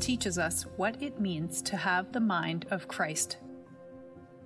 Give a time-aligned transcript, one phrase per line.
[0.00, 3.38] teaches us what it means to have the mind of Christ.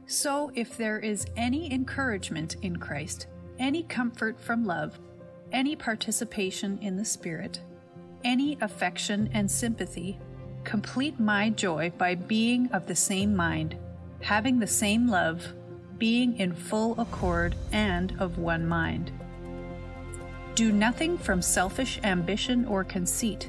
[0.06, 3.28] So, if there is any encouragement in Christ,
[3.58, 4.98] any comfort from love,
[5.52, 7.60] any participation in the Spirit,
[8.24, 10.18] any affection and sympathy,
[10.64, 13.76] complete my joy by being of the same mind,
[14.20, 15.46] having the same love,
[15.98, 19.12] being in full accord and of one mind.
[20.54, 23.48] Do nothing from selfish ambition or conceit,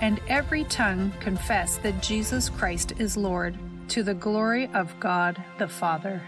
[0.00, 3.56] and every tongue confess that Jesus Christ is Lord,
[3.88, 6.22] to the glory of God the Father.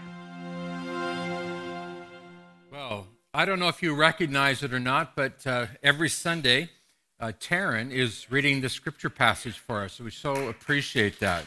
[2.71, 6.69] Well, I don't know if you recognize it or not, but uh, every Sunday,
[7.19, 9.99] uh, Taryn is reading the scripture passage for us.
[9.99, 11.45] We so appreciate that.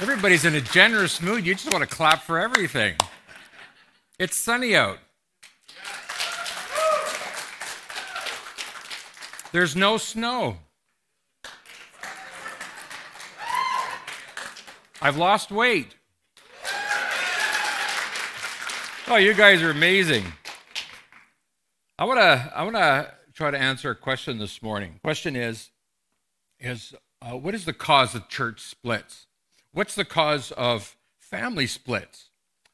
[0.00, 1.46] Everybody's in a generous mood.
[1.46, 2.96] You just want to clap for everything.
[4.18, 4.98] It's sunny out.
[9.54, 10.56] There's no snow.
[15.00, 15.94] I've lost weight.
[19.06, 20.24] Oh, you guys are amazing.
[21.96, 24.98] I want to I want to try to answer a question this morning.
[25.04, 25.70] Question is
[26.58, 26.92] is
[27.22, 29.28] uh, what is the cause of church splits?
[29.70, 32.30] What's the cause of family splits?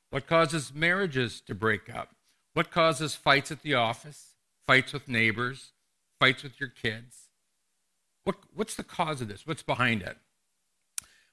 [0.09, 2.17] What causes marriages to break up?
[2.55, 4.35] What causes fights at the office,
[4.67, 5.73] fights with neighbors,
[6.21, 7.31] fights with your kids.
[8.25, 9.47] What, what's the cause of this?
[9.47, 10.19] What's behind it?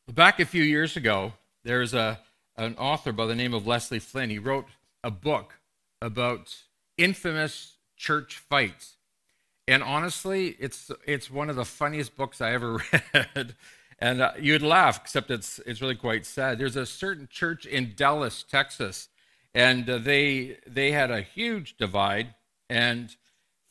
[0.08, 1.34] Well, back a few years ago,
[1.64, 2.20] there's a,
[2.56, 4.30] an author by the name of Leslie Flynn.
[4.30, 4.66] He wrote
[5.04, 5.60] a book
[6.02, 6.56] about
[6.98, 8.96] infamous church fights.
[9.68, 12.82] And honestly, it's, it's one of the funniest books I ever
[13.14, 13.56] read.
[14.00, 16.58] and uh, you'd laugh, except it's, it's really quite sad.
[16.58, 19.10] There's a certain church in Dallas, Texas,
[19.54, 22.34] and uh, they, they had a huge divide.
[22.70, 23.14] And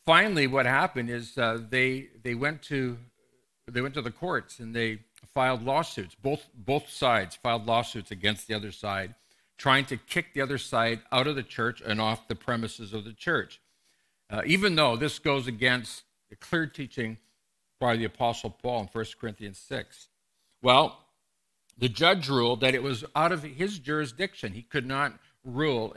[0.06, 2.96] finally, what happened is uh, they they went to
[3.70, 5.00] they went to the courts and they
[5.34, 6.14] filed lawsuits.
[6.14, 9.14] Both both sides filed lawsuits against the other side,
[9.58, 13.04] trying to kick the other side out of the church and off the premises of
[13.04, 13.60] the church.
[14.30, 17.18] Uh, even though this goes against the clear teaching
[17.78, 20.08] by the Apostle Paul in 1 Corinthians 6.
[20.62, 20.98] Well,
[21.78, 24.54] the judge ruled that it was out of his jurisdiction.
[24.54, 25.94] He could not rule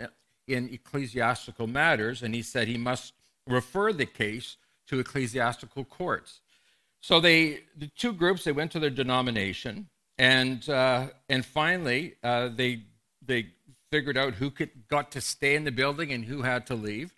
[0.47, 3.13] in ecclesiastical matters, and he said he must
[3.49, 6.39] refer the case to ecclesiastical courts.
[7.01, 9.87] So they, the two groups, they went to their denomination,
[10.17, 12.83] and uh, and finally uh, they
[13.25, 13.47] they
[13.91, 17.13] figured out who could got to stay in the building and who had to leave,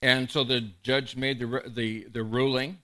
[0.00, 2.78] and so the judge made the the the ruling,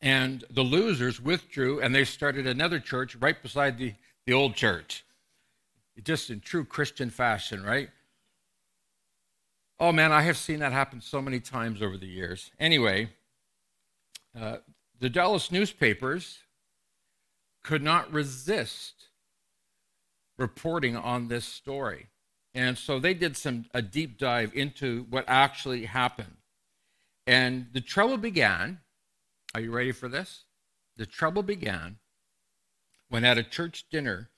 [0.00, 3.94] and the losers withdrew, and they started another church right beside the
[4.26, 5.04] the old church,
[6.04, 7.90] just in true Christian fashion, right?
[9.82, 12.50] Oh man, I have seen that happen so many times over the years.
[12.60, 13.08] Anyway,
[14.38, 14.58] uh,
[15.00, 16.40] the Dallas newspapers
[17.62, 19.06] could not resist
[20.36, 22.08] reporting on this story.
[22.52, 26.36] And so they did some a deep dive into what actually happened.
[27.26, 28.80] And the trouble began.
[29.54, 30.44] Are you ready for this?
[30.98, 31.96] The trouble began
[33.08, 34.28] when at a church dinner,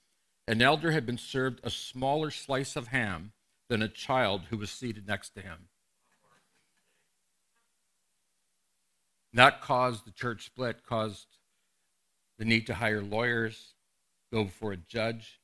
[0.47, 3.33] an elder had been served a smaller slice of ham
[3.69, 5.69] than a child who was seated next to him.
[9.35, 11.27] That caused the church split, caused
[12.39, 13.75] the need to hire lawyers,
[14.33, 15.41] go before a judge.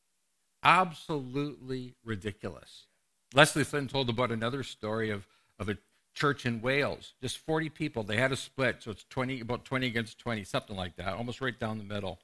[0.62, 2.86] Absolutely ridiculous.
[3.34, 5.26] Leslie Flynn told about another story of,
[5.58, 5.78] of a
[6.14, 8.02] church in Wales, just 40 people.
[8.02, 11.40] They had a split, so it's 20, about 20 against 20, something like that, almost
[11.40, 12.18] right down the middle.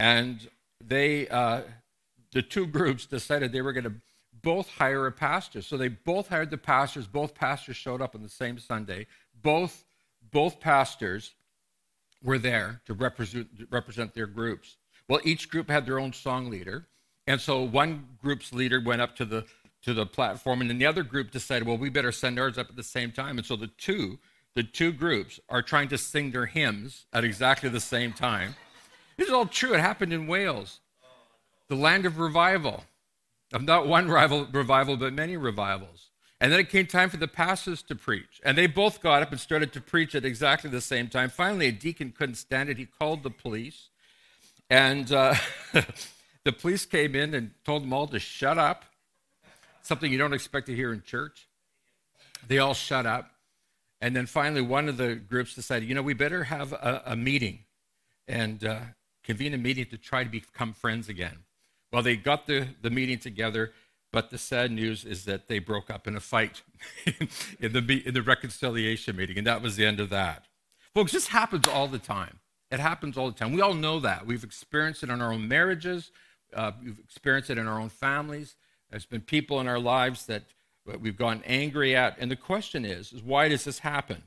[0.00, 0.48] And
[0.82, 1.62] they, uh,
[2.32, 3.94] the two groups decided they were going to
[4.40, 5.62] both hire a pastor.
[5.62, 7.06] So they both hired the pastors.
[7.06, 9.06] Both pastors showed up on the same Sunday.
[9.42, 9.84] Both,
[10.30, 11.34] both pastors
[12.22, 14.76] were there to represent, represent their groups.
[15.08, 16.86] Well, each group had their own song leader,
[17.26, 19.44] And so one group's leader went up to the
[19.82, 22.70] to the platform, and then the other group decided, well, we better send ours up
[22.70, 23.36] at the same time.
[23.36, 24.18] And so the two
[24.54, 28.54] the two groups are trying to sing their hymns at exactly the same time.
[29.16, 29.74] This is all true.
[29.74, 30.80] It happened in Wales,
[31.68, 32.84] the land of revival,
[33.52, 36.10] of not one rival, revival, but many revivals.
[36.40, 38.40] And then it came time for the pastors to preach.
[38.44, 41.30] And they both got up and started to preach at exactly the same time.
[41.30, 42.78] Finally, a deacon couldn't stand it.
[42.78, 43.90] He called the police.
[44.68, 45.34] And uh,
[46.44, 48.84] the police came in and told them all to shut up,
[49.82, 51.46] something you don't expect to hear in church.
[52.48, 53.30] They all shut up.
[54.00, 57.16] And then finally, one of the groups decided, you know, we better have a, a
[57.16, 57.60] meeting
[58.26, 58.80] and uh,
[59.22, 61.38] convene a meeting to try to become friends again.
[61.92, 63.72] Well, they got the, the meeting together,
[64.12, 66.62] but the sad news is that they broke up in a fight
[67.60, 70.46] in, the, in the reconciliation meeting, and that was the end of that.
[70.94, 72.38] Folks, this happens all the time.
[72.70, 73.52] It happens all the time.
[73.52, 74.26] We all know that.
[74.26, 76.10] We've experienced it in our own marriages,
[76.54, 78.56] uh, we've experienced it in our own families.
[78.90, 80.44] There's been people in our lives that
[81.00, 82.16] we've gone angry at.
[82.18, 84.22] And the question is, is why does this happen?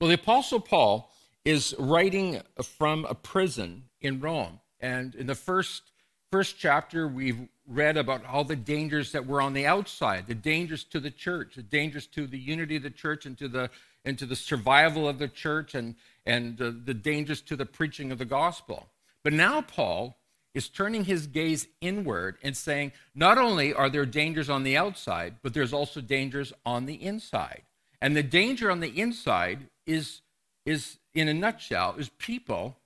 [0.00, 1.12] Well, the Apostle Paul
[1.44, 4.60] is writing from a prison in Rome.
[4.80, 5.91] And in the first,
[6.32, 10.82] first chapter, we've read about all the dangers that were on the outside, the dangers
[10.82, 13.68] to the church, the dangers to the unity of the church and to the,
[14.06, 15.94] and to the survival of the church, and,
[16.24, 18.88] and uh, the dangers to the preaching of the gospel.
[19.22, 20.16] But now Paul
[20.54, 25.34] is turning his gaze inward and saying, not only are there dangers on the outside,
[25.42, 27.62] but there's also dangers on the inside.
[28.00, 30.22] And the danger on the inside is,
[30.64, 32.78] is in a nutshell, is people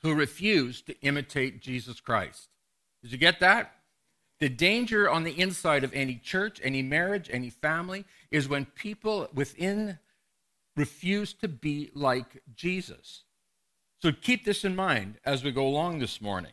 [0.00, 2.48] who refuse to imitate Jesus Christ.
[3.04, 3.74] Did you get that?
[4.40, 9.28] The danger on the inside of any church, any marriage, any family is when people
[9.34, 9.98] within
[10.74, 13.24] refuse to be like Jesus.
[14.00, 16.52] So keep this in mind as we go along this morning.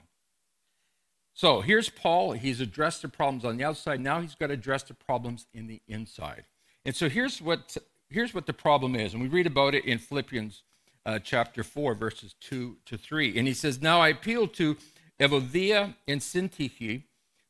[1.34, 2.34] So here's Paul.
[2.34, 4.02] He's addressed the problems on the outside.
[4.02, 6.44] Now he's got to address the problems in the inside.
[6.86, 7.78] And so here's what,
[8.10, 9.14] here's what the problem is.
[9.14, 10.64] And we read about it in Philippians
[11.06, 13.38] uh, chapter 4, verses 2 to 3.
[13.38, 14.76] And he says, Now I appeal to
[15.22, 17.04] Euodia and Syntyche,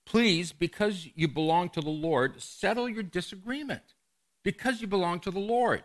[0.06, 3.96] please, because you belong to the Lord, settle your disagreement,
[4.44, 5.84] because you belong to the Lord.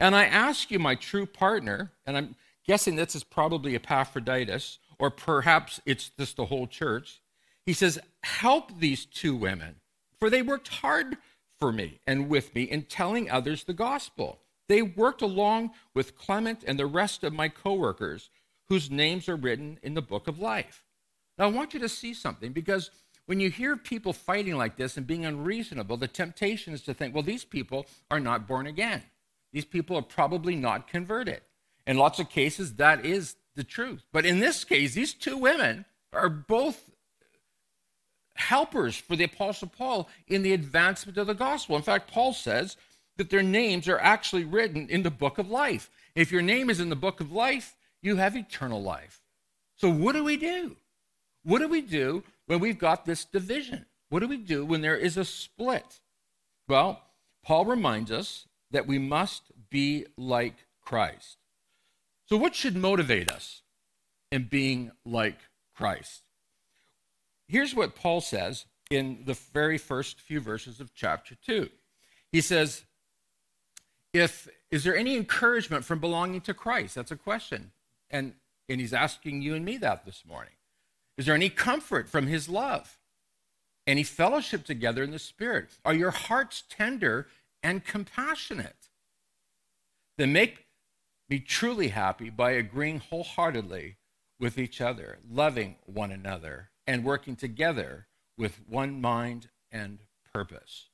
[0.00, 2.34] And I ask you, my true partner, and I'm
[2.66, 7.22] guessing this is probably Epaphroditus, or perhaps it's just the whole church.
[7.64, 9.76] He says, Help these two women,
[10.18, 11.16] for they worked hard
[11.58, 14.40] for me and with me in telling others the gospel.
[14.68, 18.30] They worked along with Clement and the rest of my coworkers,
[18.68, 20.82] whose names are written in the book of life.
[21.38, 22.90] Now, I want you to see something because
[23.26, 27.14] when you hear people fighting like this and being unreasonable, the temptation is to think,
[27.14, 29.02] well, these people are not born again.
[29.52, 31.40] These people are probably not converted.
[31.86, 34.02] In lots of cases, that is the truth.
[34.12, 36.90] But in this case, these two women are both
[38.34, 41.76] helpers for the Apostle Paul in the advancement of the gospel.
[41.76, 42.76] In fact, Paul says
[43.16, 45.90] that their names are actually written in the book of life.
[46.14, 49.20] If your name is in the book of life, you have eternal life.
[49.76, 50.76] So, what do we do?
[51.46, 53.86] What do we do when we've got this division?
[54.08, 56.00] What do we do when there is a split?
[56.66, 57.00] Well,
[57.44, 61.36] Paul reminds us that we must be like Christ.
[62.28, 63.62] So, what should motivate us
[64.32, 65.38] in being like
[65.76, 66.24] Christ?
[67.46, 71.68] Here's what Paul says in the very first few verses of chapter 2.
[72.32, 72.84] He says,
[74.12, 76.96] if is there any encouragement from belonging to Christ?
[76.96, 77.70] That's a question.
[78.10, 78.34] And
[78.68, 80.55] and he's asking you and me that this morning.
[81.18, 82.98] Is there any comfort from his love?
[83.86, 85.70] Any fellowship together in the Spirit?
[85.84, 87.28] Are your hearts tender
[87.62, 88.88] and compassionate?
[90.18, 90.66] Then make
[91.28, 93.96] me truly happy by agreeing wholeheartedly
[94.38, 98.06] with each other, loving one another, and working together
[98.36, 100.00] with one mind and
[100.32, 100.88] purpose.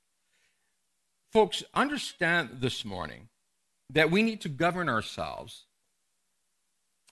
[1.32, 3.28] Folks, understand this morning
[3.90, 5.64] that we need to govern ourselves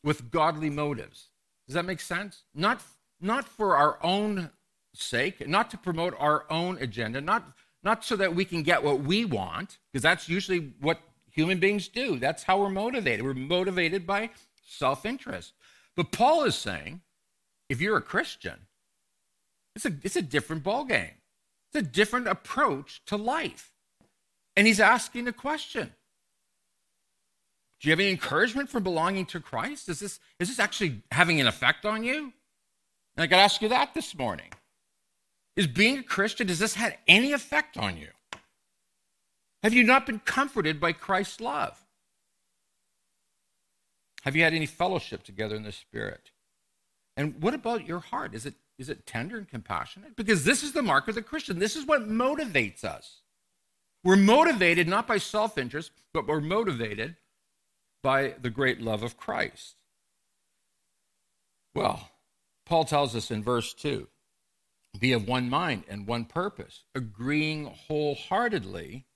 [0.02, 1.28] with godly motives.
[1.66, 2.44] Does that make sense?
[2.54, 2.82] Not,
[3.20, 4.50] not for our own
[4.94, 9.00] sake, not to promote our own agenda, not, not so that we can get what
[9.00, 11.00] we want, because that's usually what
[11.30, 12.18] human beings do.
[12.18, 13.24] That's how we're motivated.
[13.24, 14.30] We're motivated by
[14.64, 15.54] self interest.
[15.96, 17.02] But Paul is saying
[17.68, 18.66] if you're a Christian,
[19.76, 21.14] it's a, it's a different ballgame,
[21.72, 23.72] it's a different approach to life.
[24.56, 25.92] And he's asking a question
[27.80, 29.88] Do you have any encouragement from belonging to Christ?
[29.88, 32.32] Is this, is this actually having an effect on you?
[33.16, 34.50] And I got to ask you that this morning.
[35.56, 38.08] Is being a Christian, does this have any effect on you?
[39.62, 41.84] Have you not been comforted by Christ's love?
[44.22, 46.30] Have you had any fellowship together in the Spirit?
[47.16, 48.34] And what about your heart?
[48.34, 50.16] Is it, is it tender and compassionate?
[50.16, 51.58] Because this is the mark of the Christian.
[51.58, 53.20] This is what motivates us.
[54.02, 57.16] We're motivated not by self interest, but we're motivated
[58.02, 59.76] by the great love of Christ.
[61.74, 62.10] Well,
[62.70, 64.06] Paul tells us in verse 2
[65.00, 69.06] be of one mind and one purpose, agreeing wholeheartedly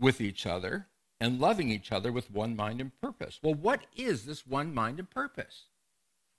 [0.00, 0.88] with each other
[1.20, 3.38] and loving each other with one mind and purpose.
[3.40, 5.66] Well, what is this one mind and purpose?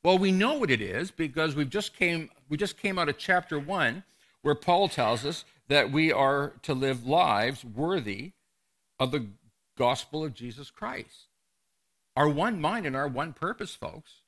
[0.03, 3.17] Well, we know what it is because we've just came we just came out of
[3.17, 4.03] chapter 1
[4.41, 8.33] where Paul tells us that we are to live lives worthy
[8.99, 9.27] of the
[9.77, 11.27] gospel of Jesus Christ.
[12.17, 14.23] Our one mind and our one purpose, folks,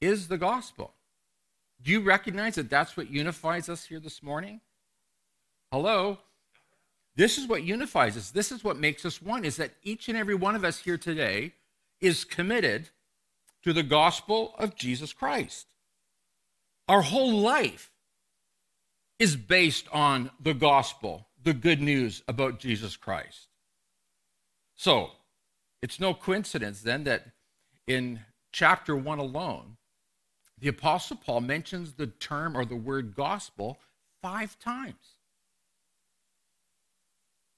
[0.00, 0.93] is the gospel.
[1.84, 4.62] Do you recognize that that's what unifies us here this morning?
[5.70, 6.18] Hello?
[7.14, 8.30] This is what unifies us.
[8.30, 10.96] This is what makes us one, is that each and every one of us here
[10.96, 11.52] today
[12.00, 12.88] is committed
[13.62, 15.66] to the gospel of Jesus Christ.
[16.88, 17.90] Our whole life
[19.18, 23.48] is based on the gospel, the good news about Jesus Christ.
[24.74, 25.10] So,
[25.82, 27.26] it's no coincidence then that
[27.86, 28.20] in
[28.52, 29.76] chapter 1 alone,
[30.64, 33.78] the Apostle Paul mentions the term or the word gospel
[34.22, 35.18] five times.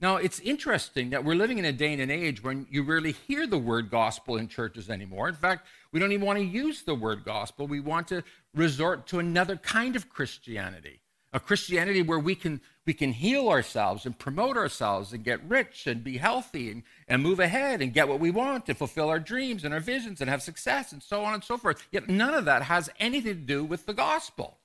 [0.01, 3.13] Now, it's interesting that we're living in a day and an age when you rarely
[3.13, 5.29] hear the word gospel in churches anymore.
[5.29, 7.69] In fact, we don't even want to use the word gospel.
[7.69, 11.01] We want to resort to another kind of Christianity,
[11.33, 15.89] a Christianity where we can, we can heal ourselves and promote ourselves and get rich
[15.89, 19.19] and be healthy and, and move ahead and get what we want and fulfill our
[19.19, 21.87] dreams and our visions and have success and so on and so forth.
[21.91, 24.59] Yet none of that has anything to do with the gospel.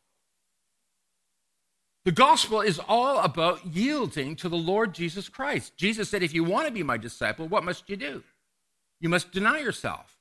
[2.06, 5.76] The gospel is all about yielding to the Lord Jesus Christ.
[5.76, 8.24] Jesus said, If you want to be my disciple, what must you do?
[9.00, 10.18] You must deny yourself.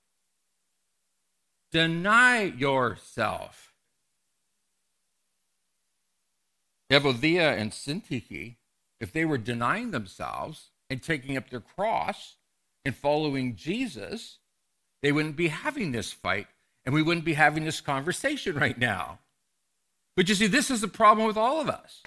[1.71, 3.70] Deny yourself.
[6.91, 8.57] Euodia and Syntyche,
[9.01, 12.37] if they were denying themselves and taking up their cross
[12.85, 14.39] and following Jesus,
[15.03, 16.49] they wouldn't be having this fight
[16.85, 19.19] and we wouldn't be having this conversation right now.
[20.17, 22.03] But you see, this is the problem with all of us.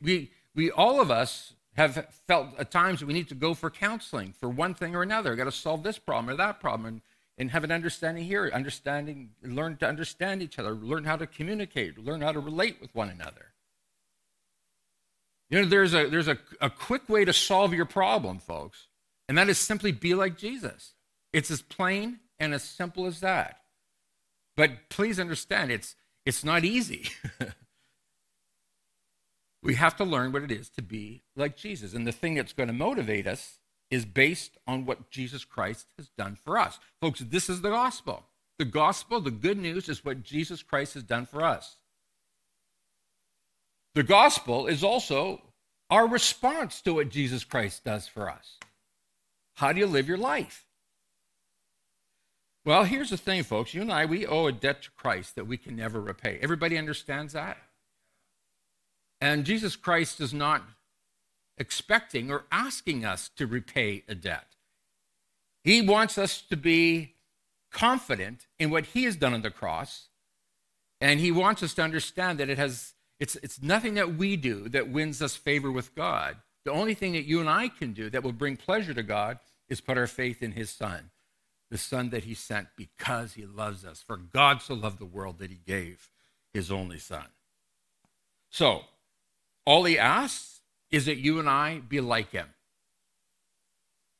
[0.00, 3.70] We, we all of us have felt at times that we need to go for
[3.70, 5.30] counseling for one thing or another.
[5.30, 7.00] We've got to solve this problem or that problem and,
[7.36, 11.98] and have an understanding here, understanding, learn to understand each other, learn how to communicate,
[11.98, 13.52] learn how to relate with one another.
[15.50, 18.88] You know, there's a there's a, a quick way to solve your problem, folks,
[19.28, 20.94] and that is simply be like Jesus.
[21.32, 23.60] It's as plain and as simple as that.
[24.56, 27.08] But please understand, it's it's not easy.
[29.62, 31.94] we have to learn what it is to be like Jesus.
[31.94, 33.58] And the thing that's going to motivate us
[33.90, 36.78] is based on what Jesus Christ has done for us.
[37.00, 38.24] Folks, this is the gospel.
[38.58, 41.76] The gospel, the good news, is what Jesus Christ has done for us.
[43.94, 45.42] The gospel is also
[45.90, 48.58] our response to what Jesus Christ does for us.
[49.54, 50.66] How do you live your life?
[52.64, 53.74] Well, here's the thing, folks.
[53.74, 56.38] You and I, we owe a debt to Christ that we can never repay.
[56.40, 57.58] Everybody understands that?
[59.20, 60.62] And Jesus Christ is not
[61.58, 64.56] expecting or asking us to repay a debt.
[65.62, 67.14] He wants us to be
[67.70, 70.08] confident in what he has done on the cross,
[71.00, 74.68] and he wants us to understand that it has it's it's nothing that we do
[74.70, 76.36] that wins us favor with God.
[76.64, 79.38] The only thing that you and I can do that will bring pleasure to God
[79.68, 81.10] is put our faith in his son
[81.74, 84.00] the Son that He sent because He loves us.
[84.00, 86.08] For God so loved the world that He gave
[86.52, 87.26] His only Son.
[88.48, 88.82] So,
[89.64, 90.60] all He asks
[90.94, 92.46] is that you and I be like Him.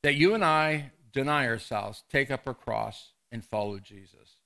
[0.03, 4.39] That you and I deny ourselves, take up our cross, and follow Jesus.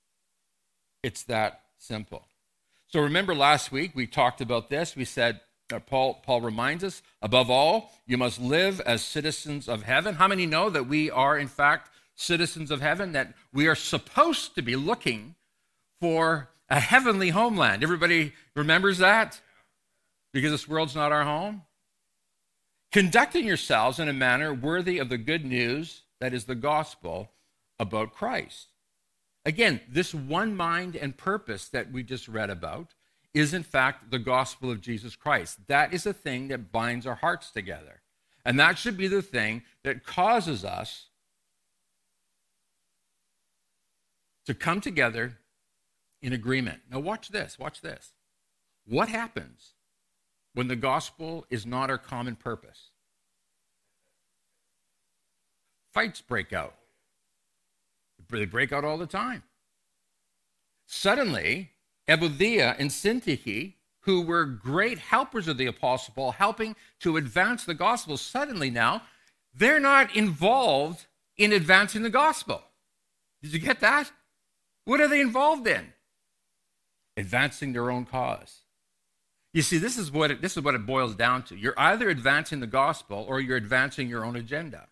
[1.03, 2.27] It's that simple.
[2.89, 4.95] So remember last week we talked about this.
[4.95, 5.41] We said,
[5.73, 10.17] uh, Paul, Paul reminds us, above all, you must live as citizens of heaven.
[10.17, 14.55] How many know that we are, in fact, citizens of heaven, that we are supposed
[14.57, 15.35] to be looking
[16.01, 17.83] for a heavenly homeland.
[17.83, 19.41] Everybody remembers that?
[20.33, 21.63] Because this world's not our home?
[22.91, 27.31] Conducting yourselves in a manner worthy of the good news that is the gospel
[27.79, 28.69] about Christ.
[29.45, 32.95] Again, this one mind and purpose that we just read about
[33.35, 35.59] is, in fact, the gospel of Jesus Christ.
[35.69, 38.01] That is a thing that binds our hearts together.
[38.45, 41.07] And that should be the thing that causes us
[44.47, 45.39] to come together
[46.23, 46.81] in agreement.
[46.91, 48.13] Now, watch this, watch this.
[48.87, 49.75] What happens
[50.55, 52.91] when the gospel is not our common purpose?
[55.93, 56.75] Fights break out.
[58.31, 59.43] They break out all the time.
[60.87, 61.71] Suddenly,
[62.09, 67.75] Euodia and Syntyche, who were great helpers of the apostle Paul, helping to advance the
[67.75, 69.03] gospel, suddenly now
[69.55, 72.63] they're not involved in advancing the gospel.
[73.43, 74.11] Did you get that?
[74.85, 75.93] What are they involved in?
[77.17, 78.63] Advancing their own cause.
[79.55, 81.57] You see, this is what it, this is what it boils down to.
[81.57, 84.89] You're either advancing the gospel or you're advancing your own agenda.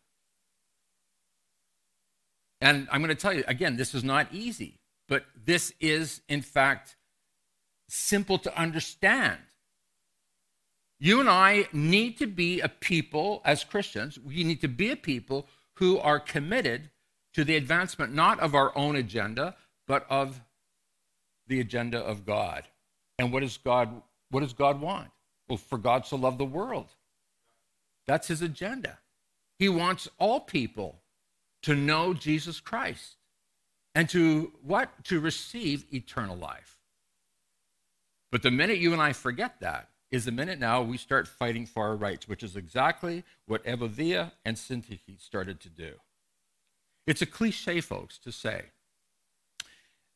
[2.61, 6.41] And I'm going to tell you again, this is not easy, but this is, in
[6.41, 6.97] fact,
[7.89, 9.39] simple to understand.
[10.99, 14.97] You and I need to be a people as Christians, we need to be a
[14.97, 16.91] people who are committed
[17.35, 19.55] to the advancement not of our own agenda,
[19.87, 20.41] but of
[21.47, 22.65] the agenda of God.
[23.19, 25.11] And what does God what does God want?
[25.49, 26.89] Well, for God to love the world.
[28.07, 28.99] That's his agenda.
[29.59, 31.01] He wants all people
[31.63, 33.17] to know Jesus Christ
[33.95, 35.05] and to what?
[35.05, 36.79] To receive eternal life.
[38.31, 41.67] But the minute you and I forget that is the minute now we start fighting
[41.67, 45.95] for our rights, which is exactly what Euodia and Syntyche started to do.
[47.07, 48.67] It's a cliche, folks, to say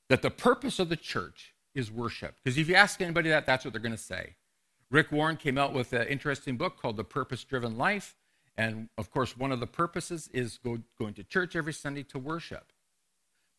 [0.08, 2.36] that the purpose of the church is worship.
[2.42, 4.34] Because if you ask anybody that, that's what they're going to say.
[4.90, 8.16] Rick Warren came out with an interesting book called The Purpose Driven Life.
[8.56, 12.18] And of course, one of the purposes is go, going to church every Sunday to
[12.18, 12.72] worship.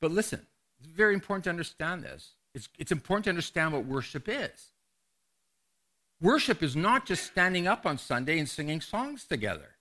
[0.01, 0.46] But listen,
[0.80, 2.32] it's very important to understand this.
[2.53, 4.74] It's, it's important to understand what worship is.
[6.22, 9.77] Worship is not just standing up on Sunday and singing songs together.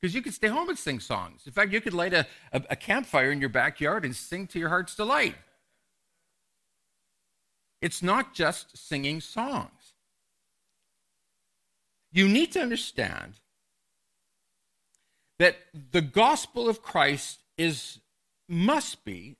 [0.00, 1.42] Because you could stay home and sing songs.
[1.46, 4.58] In fact, you could light a, a, a campfire in your backyard and sing to
[4.58, 5.34] your heart's delight.
[7.80, 9.94] It's not just singing songs.
[12.10, 13.34] You need to understand
[15.38, 15.56] that
[15.92, 18.00] the gospel of Christ is
[18.48, 19.36] must be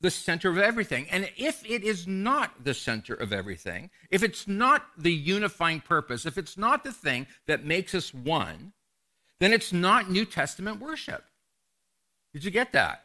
[0.00, 1.06] the center of everything.
[1.10, 6.26] And if it is not the center of everything, if it's not the unifying purpose,
[6.26, 8.72] if it's not the thing that makes us one,
[9.38, 11.24] then it's not New Testament worship.
[12.34, 13.04] Did you get that?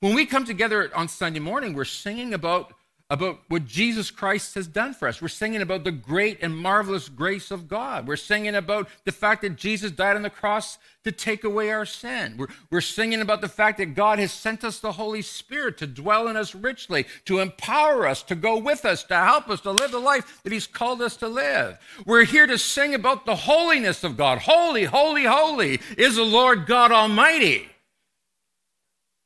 [0.00, 2.72] When we come together on Sunday morning, we're singing about
[3.10, 5.20] about what Jesus Christ has done for us.
[5.20, 8.08] We're singing about the great and marvelous grace of God.
[8.08, 11.84] We're singing about the fact that Jesus died on the cross to take away our
[11.84, 12.36] sin.
[12.38, 15.86] We're, we're singing about the fact that God has sent us the Holy Spirit to
[15.86, 19.70] dwell in us richly, to empower us, to go with us, to help us to
[19.70, 21.78] live the life that He's called us to live.
[22.06, 24.38] We're here to sing about the holiness of God.
[24.38, 27.68] Holy, holy, holy is the Lord God Almighty.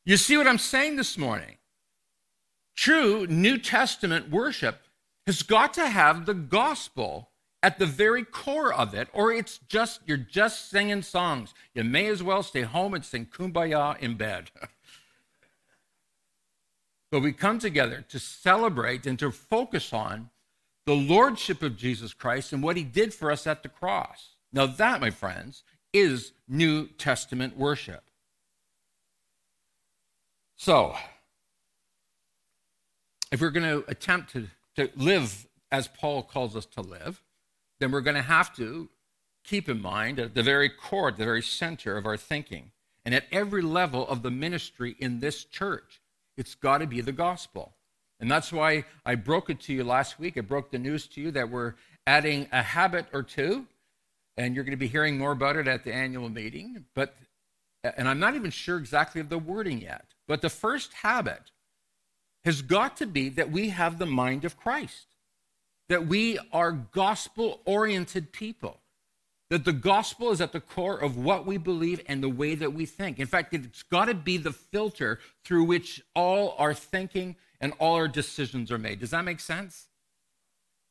[0.05, 1.58] You see what I'm saying this morning?
[2.79, 4.85] True New Testament worship
[5.27, 9.99] has got to have the gospel at the very core of it, or it's just,
[10.07, 11.55] you're just singing songs.
[11.75, 14.53] You may as well stay home and sing kumbaya in bed.
[17.11, 20.31] but we come together to celebrate and to focus on
[20.87, 24.37] the lordship of Jesus Christ and what he did for us at the cross.
[24.53, 28.05] Now, that, my friends, is New Testament worship.
[30.55, 30.95] So,
[33.31, 37.23] if we're going to attempt to, to live as Paul calls us to live,
[37.81, 38.89] then we're going to have to
[39.45, 42.71] keep in mind at the very core, the very center of our thinking,
[43.05, 46.01] and at every level of the ministry in this church,
[46.37, 47.75] it's got to be the gospel.
[48.21, 50.37] And that's why I broke it to you last week.
[50.37, 51.75] I broke the news to you that we're
[52.07, 53.67] adding a habit or two,
[54.37, 56.85] and you're going to be hearing more about it at the annual meeting.
[56.95, 57.15] But,
[57.83, 60.07] and I'm not even sure exactly of the wording yet.
[60.27, 61.51] But the first habit
[62.45, 65.07] has got to be that we have the mind of Christ,
[65.89, 68.81] that we are gospel oriented people,
[69.51, 72.73] that the gospel is at the core of what we believe and the way that
[72.73, 73.19] we think.
[73.19, 77.95] In fact, it's got to be the filter through which all our thinking and all
[77.95, 79.01] our decisions are made.
[79.01, 79.89] Does that make sense?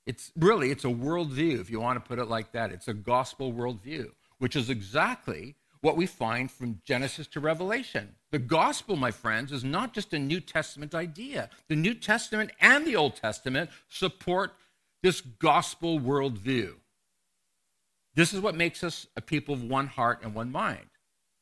[0.06, 2.72] It's really it's a worldview, if you want to put it like that.
[2.72, 8.16] It's a gospel worldview, which is exactly what we find from Genesis to Revelation.
[8.32, 11.50] The gospel, my friends, is not just a New Testament idea.
[11.68, 14.54] The New Testament and the Old Testament support
[15.04, 16.76] this gospel worldview.
[18.16, 20.88] This is what makes us a people of one heart and one mind.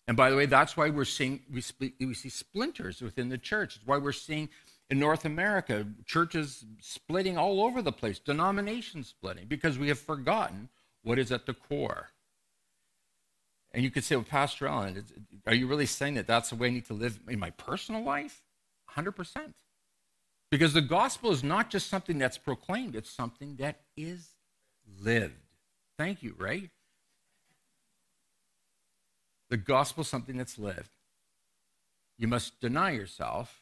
[0.07, 1.63] And by the way, that's why we're seeing we,
[1.99, 3.77] we see splinters within the church.
[3.77, 4.49] It's why we're seeing
[4.89, 10.69] in North America churches splitting all over the place, denominations splitting, because we have forgotten
[11.03, 12.09] what is at the core.
[13.75, 15.03] And you could say, well, Pastor Allen,
[15.45, 18.01] are you really saying that that's the way I need to live in my personal
[18.01, 18.41] life?
[18.95, 19.51] 100%.
[20.49, 24.29] Because the gospel is not just something that's proclaimed, it's something that is
[25.01, 25.33] lived.
[25.97, 26.69] Thank you, right?
[29.49, 30.91] The gospel is something that's lived.
[32.17, 33.61] You must deny yourself,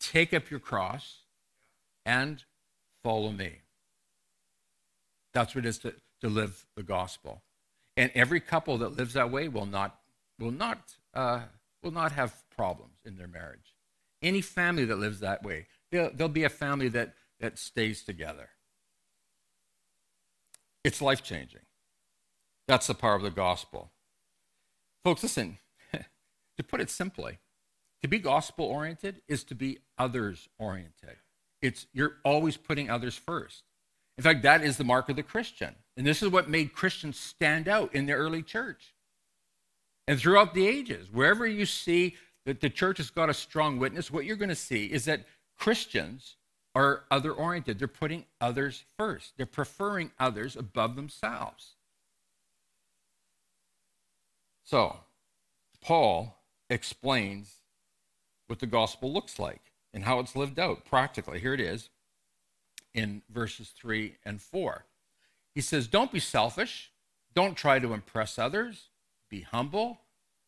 [0.00, 1.18] take up your cross
[2.06, 2.42] and
[3.04, 3.56] follow me.
[5.34, 7.42] That's what it is to, to live the gospel.
[7.96, 9.98] And every couple that lives that way will not,
[10.38, 11.42] will not, uh,
[11.82, 13.74] will not have problems in their marriage.
[14.22, 18.50] Any family that lives that way, there'll be a family that, that stays together.
[20.84, 21.62] It's life changing.
[22.68, 23.90] That's the power of the gospel.
[25.04, 25.58] Folks, listen,
[25.92, 27.38] to put it simply,
[28.00, 31.16] to be gospel oriented is to be others oriented.
[31.60, 33.64] It's you're always putting others first.
[34.16, 35.76] In fact, that is the mark of the Christian.
[35.96, 38.94] And this is what made Christians stand out in the early church.
[40.08, 44.10] And throughout the ages, wherever you see that the church has got a strong witness,
[44.10, 45.26] what you're going to see is that
[45.56, 46.36] Christians
[46.74, 47.78] are other oriented.
[47.78, 51.74] They're putting others first, they're preferring others above themselves.
[54.64, 55.00] So,
[55.82, 56.38] Paul
[56.70, 57.56] explains
[58.46, 61.40] what the gospel looks like and how it's lived out practically.
[61.40, 61.90] Here it is
[62.94, 64.86] in verses 3 and 4.
[65.54, 66.90] He says, Don't be selfish.
[67.34, 68.88] Don't try to impress others.
[69.30, 70.00] Be humble.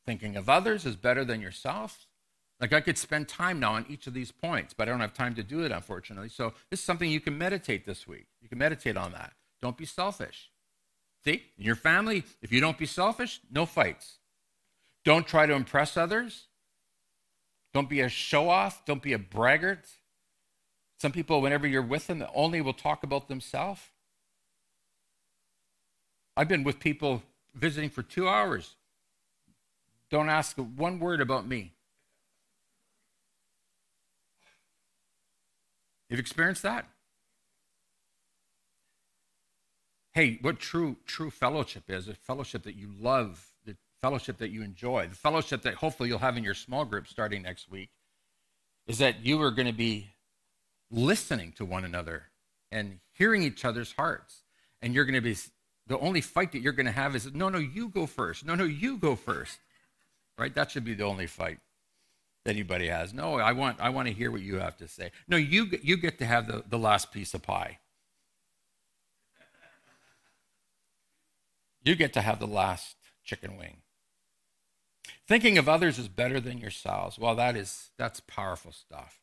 [0.07, 2.07] Thinking of others is better than yourself.
[2.61, 5.15] Like I could spend time now on each of these points, but I don't have
[5.15, 6.29] time to do it, unfortunately.
[6.29, 8.27] So this is something you can meditate this week.
[8.41, 9.33] You can meditate on that.
[9.61, 10.51] Don't be selfish.
[11.25, 14.19] See, in your family, if you don't be selfish, no fights.
[15.05, 16.47] Don't try to impress others.
[17.73, 18.85] Don't be a show off.
[18.85, 19.87] Don't be a braggart.
[20.99, 23.81] Some people, whenever you're with them, only will talk about themselves.
[26.37, 27.23] I've been with people
[27.55, 28.75] visiting for two hours.
[30.11, 31.73] Don't ask one word about me.
[36.09, 36.87] You've experienced that?
[40.13, 44.63] Hey, what true true fellowship is, a fellowship that you love, the fellowship that you
[44.63, 47.91] enjoy, the fellowship that hopefully you'll have in your small group starting next week,
[48.87, 50.11] is that you are going to be
[50.91, 52.25] listening to one another
[52.71, 54.43] and hearing each other's hearts.
[54.81, 55.37] And you're going to be,
[55.87, 58.45] the only fight that you're going to have is, no, no, you go first.
[58.45, 59.59] No, no, you go first.
[60.39, 60.55] Right?
[60.55, 61.59] That should be the only fight
[62.45, 63.13] that anybody has.
[63.13, 65.11] No, I want, I want to hear what you have to say.
[65.29, 67.79] No, you, you get to have the, the last piece of pie.
[71.85, 73.77] You get to have the last chicken wing.
[75.27, 77.19] Thinking of others is better than yourselves.
[77.19, 79.21] Well, that is that's powerful stuff.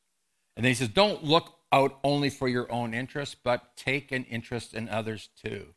[0.55, 4.25] And then he says, don't look out only for your own interest, but take an
[4.25, 5.67] interest in others too.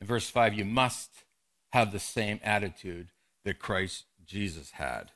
[0.00, 1.10] In verse 5, you must
[1.72, 3.08] have the same attitude
[3.44, 5.12] that Christ Jesus had.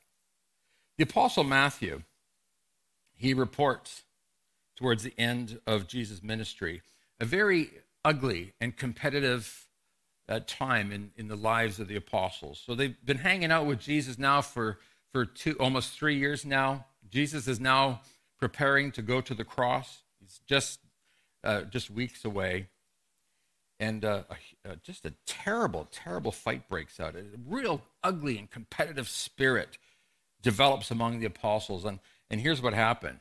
[0.96, 2.02] The Apostle Matthew,
[3.14, 4.02] he reports
[4.76, 6.82] towards the end of Jesus' ministry
[7.18, 7.70] a very
[8.04, 9.66] ugly and competitive
[10.28, 12.62] uh, time in, in the lives of the apostles.
[12.64, 14.78] So they've been hanging out with Jesus now for,
[15.12, 16.86] for two, almost three years now.
[17.10, 18.00] Jesus is now
[18.38, 20.02] preparing to go to the cross.
[20.20, 20.80] He's just
[21.42, 22.68] uh, just weeks away,
[23.80, 24.22] and uh,
[24.68, 27.16] uh, just a terrible, terrible fight breaks out.
[27.16, 29.78] A real ugly and competitive spirit
[30.42, 31.98] develops among the apostles, and
[32.30, 33.18] and here's what happened.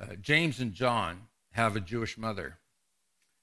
[0.00, 2.58] Uh, James and John have a Jewish mother.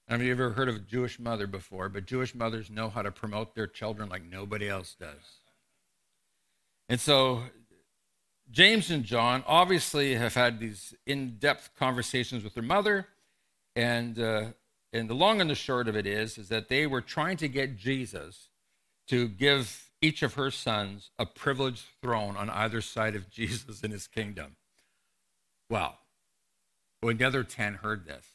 [0.08, 2.68] I don't know if you've ever heard of a Jewish mother before, but Jewish mothers
[2.68, 5.38] know how to promote their children like nobody else does.
[6.88, 7.44] And so
[8.50, 13.06] James and John obviously have had these in depth conversations with their mother.
[13.74, 14.46] And, uh,
[14.92, 17.48] and the long and the short of it is, is that they were trying to
[17.48, 18.48] get Jesus
[19.08, 23.90] to give each of her sons a privileged throne on either side of Jesus in
[23.90, 24.56] his kingdom.
[25.70, 25.98] Well,
[27.00, 28.26] when the other 10 heard this,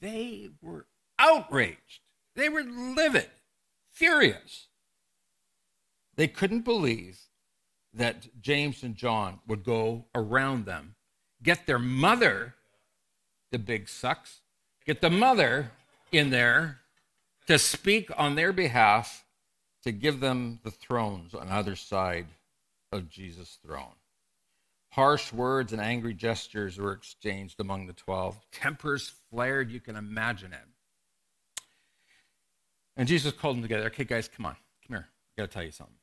[0.00, 0.86] they were
[1.18, 2.00] outraged.
[2.34, 3.30] They were livid,
[3.90, 4.66] furious.
[6.16, 7.20] They couldn't believe
[7.94, 10.96] that James and John would go around them,
[11.42, 12.54] get their mother,
[13.52, 14.40] the big sucks,
[14.86, 15.72] get the mother
[16.12, 16.78] in there
[17.46, 19.24] to speak on their behalf
[19.82, 22.26] to give them the thrones on either side
[22.92, 23.94] of Jesus' throne.
[24.90, 28.38] Harsh words and angry gestures were exchanged among the 12.
[28.50, 31.62] Tempers flared, you can imagine it.
[32.96, 33.86] And Jesus called them together.
[33.86, 34.56] Okay, guys, come on.
[34.86, 35.08] Come here.
[35.36, 35.96] I got to tell you something.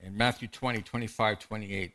[0.00, 1.92] In Matthew 20, 25, 28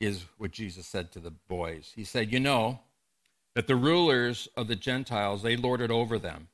[0.00, 1.92] is what Jesus said to the boys.
[1.94, 2.80] He said, You know
[3.54, 6.48] that the rulers of the Gentiles, they lord it over them,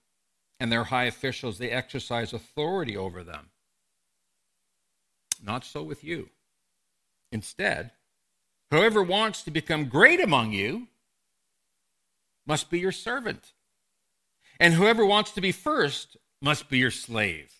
[0.58, 3.50] and their high officials, they exercise authority over them.
[5.42, 6.30] Not so with you.
[7.30, 7.90] Instead,
[8.70, 10.88] whoever wants to become great among you
[12.46, 13.52] must be your servant.
[14.58, 17.50] And whoever wants to be first must be your slave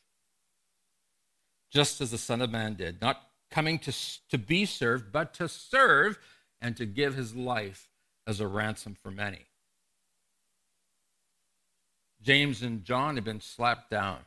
[1.74, 3.92] just as the Son of Man did, not coming to,
[4.30, 6.18] to be served, but to serve
[6.60, 7.88] and to give his life
[8.26, 9.46] as a ransom for many.
[12.22, 14.20] James and John had been slapped down.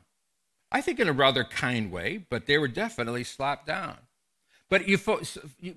[0.72, 3.98] I think in a rather kind way, but they were definitely slapped down.
[4.70, 4.98] But you,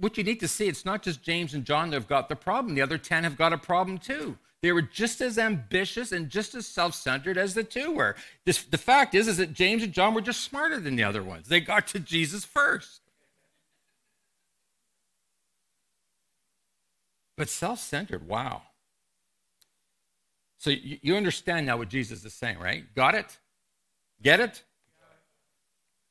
[0.00, 2.36] what you need to see, it's not just James and John that have got the
[2.36, 2.74] problem.
[2.74, 4.36] The other 10 have got a problem too.
[4.62, 8.16] They were just as ambitious and just as self-centered as the two were.
[8.44, 11.22] This, the fact is, is that James and John were just smarter than the other
[11.22, 11.48] ones.
[11.48, 12.99] They got to Jesus first.
[17.40, 18.60] But self-centered, wow.
[20.58, 22.84] So you, you understand now what Jesus is saying, right?
[22.94, 23.38] Got it?
[24.20, 24.62] Get it?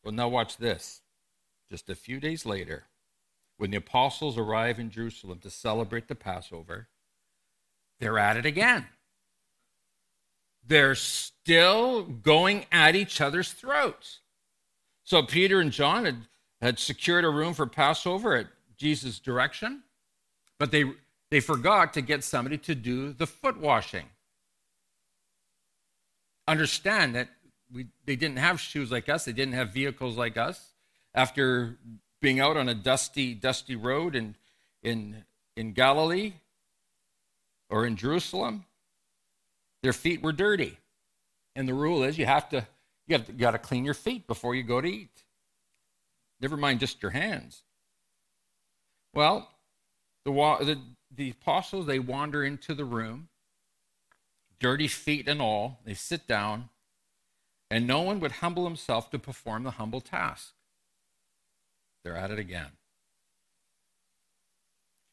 [0.03, 1.01] Well, now watch this.
[1.69, 2.85] Just a few days later,
[3.57, 6.87] when the apostles arrive in Jerusalem to celebrate the Passover,
[7.99, 8.87] they're at it again.
[10.65, 14.21] They're still going at each other's throats.
[15.03, 16.27] So Peter and John had,
[16.59, 19.83] had secured a room for Passover at Jesus' direction,
[20.57, 20.85] but they,
[21.31, 24.05] they forgot to get somebody to do the foot washing.
[26.47, 27.29] Understand that
[27.71, 30.73] we, they didn't have shoes like us, they didn't have vehicles like us.
[31.13, 31.77] After
[32.21, 34.35] being out on a dusty, dusty road in,
[34.83, 35.23] in,
[35.55, 36.33] in Galilee,
[37.69, 38.65] or in Jerusalem,
[39.83, 40.77] their feet were dirty.
[41.55, 42.65] And the rule is you have to
[43.07, 45.23] you have got to clean your feet before you go to eat.
[46.39, 47.63] Never mind just your hands.
[49.15, 49.49] Well,
[50.25, 50.79] the, the,
[51.19, 53.27] the apostles, they wander into the room,
[54.59, 55.81] dirty feet and all.
[55.85, 56.69] They sit down,
[57.69, 60.53] and no one would humble himself to perform the humble task.
[62.03, 62.71] They're at it again.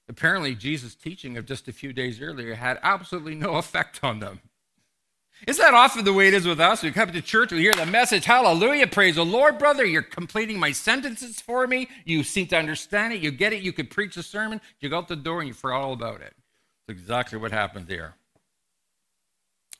[0.08, 4.40] Apparently, Jesus' teaching of just a few days earlier had absolutely no effect on them.
[5.46, 6.83] Isn't that often the way it is with us?
[6.83, 9.85] We come to church, we hear the message, hallelujah, praise the Lord, brother.
[9.85, 11.88] You're completing my sentences for me.
[12.05, 13.20] You seem to understand it.
[13.20, 13.62] You get it.
[13.62, 14.61] You could preach a sermon.
[14.81, 16.35] You go out the door and you forgot all about it.
[16.87, 18.14] That's exactly what happened there.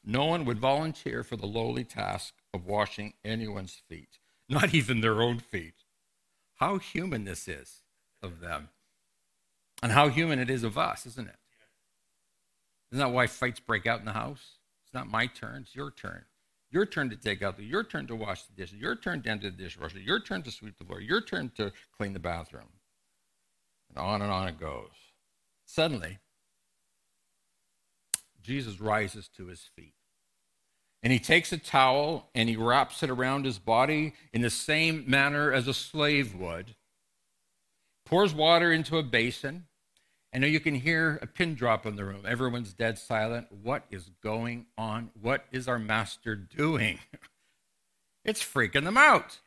[0.05, 5.23] No one would volunteer for the lowly task of washing anyone's feet, not even their
[5.23, 5.75] own feet.
[6.57, 7.83] How human this is
[8.23, 8.69] of them
[9.83, 11.37] and how human it is of us, isn't it?
[12.93, 14.59] Isn't that why fights break out in the house?
[14.97, 16.25] Not my turn, it's your turn.
[16.71, 19.29] Your turn to take out the, your turn to wash the dishes, your turn to
[19.29, 22.71] empty the dishwasher, your turn to sweep the floor, your turn to clean the bathroom.
[23.91, 24.89] And on and on it goes.
[25.67, 26.19] Suddenly,
[28.43, 29.93] Jesus rises to his feet.
[31.03, 35.05] And he takes a towel and he wraps it around his body in the same
[35.07, 36.75] manner as a slave would
[38.07, 39.67] pours water into a basin.
[40.37, 42.27] I know you can hear a pin drop in the room.
[42.29, 43.47] Everyone's dead silent.
[43.51, 45.09] What is going on?
[45.19, 46.99] What is our master doing?
[48.25, 49.39] it's freaking them out.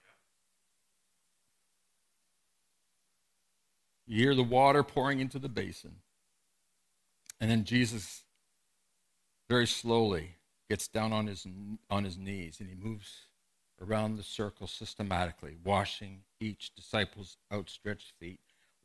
[4.08, 5.98] You hear the water pouring into the basin.
[7.40, 8.24] And then Jesus
[9.48, 10.38] very slowly
[10.72, 11.46] gets down on his,
[11.92, 13.28] on his knees and he moves
[13.80, 18.40] around the circle systematically, washing each disciple's outstretched feet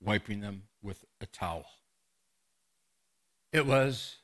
[0.04, 1.64] wiping them with a towel.
[3.54, 4.16] It was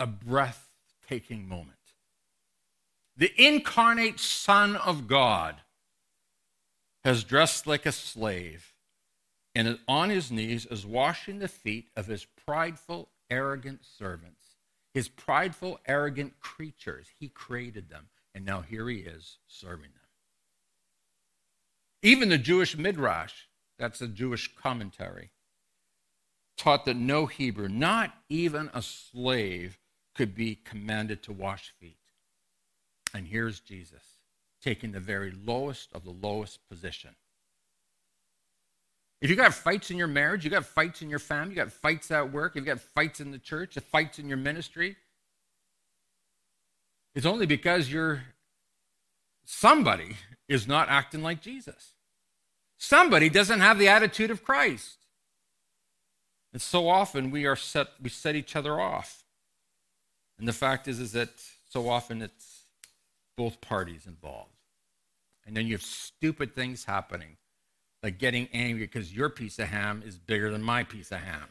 [0.00, 1.78] a breathtaking moment.
[3.16, 5.60] The incarnate Son of God
[7.04, 8.74] has dressed like a slave
[9.54, 14.56] and on his knees is washing the feet of his prideful, arrogant servants,
[14.92, 17.06] his prideful, arrogant creatures.
[17.18, 20.08] He created them, and now here he is serving them.
[22.02, 23.34] Even the Jewish Midrash
[23.78, 25.30] that's a Jewish commentary,
[26.58, 29.78] taught that no Hebrew, not even a slave,
[30.14, 31.96] could be commanded to wash feet.
[33.14, 34.02] And here's Jesus
[34.62, 37.14] taking the very lowest of the lowest position.
[39.20, 41.72] If you got fights in your marriage, you got fights in your family, you got
[41.72, 44.96] fights at work, you've got fights in the church, fights in your ministry,
[47.18, 48.22] it's only because you're
[49.44, 50.16] somebody
[50.48, 51.94] is not acting like Jesus.
[52.76, 54.97] Somebody doesn't have the attitude of Christ.
[56.58, 59.22] And so often we are set we set each other off.
[60.40, 61.30] And the fact is is that
[61.70, 62.64] so often it's
[63.36, 64.56] both parties involved.
[65.46, 67.36] And then you have stupid things happening,
[68.02, 71.46] like getting angry because your piece of ham is bigger than my piece of ham.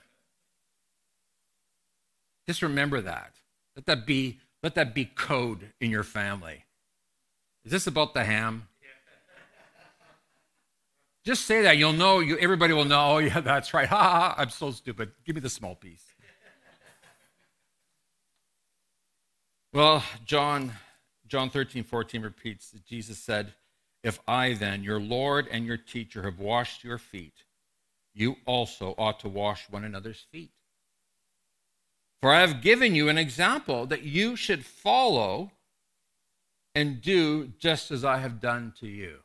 [2.45, 3.31] Just remember that.
[3.77, 6.65] Let that be let that be code in your family.
[7.63, 8.67] Is this about the ham?
[11.27, 11.75] Just say that.
[11.75, 13.85] You'll know, you, everybody will know, oh, yeah, that's right.
[13.89, 15.11] Ha, ha, I'm so stupid.
[15.25, 16.05] Give me the small piece.
[19.73, 20.71] well, John,
[21.27, 23.51] John 13, 14 repeats that Jesus said,
[24.05, 27.43] If I then, your Lord and your teacher, have washed your feet,
[28.13, 30.53] you also ought to wash one another's feet.
[32.21, 35.51] For I have given you an example that you should follow
[36.73, 39.17] and do just as I have done to you.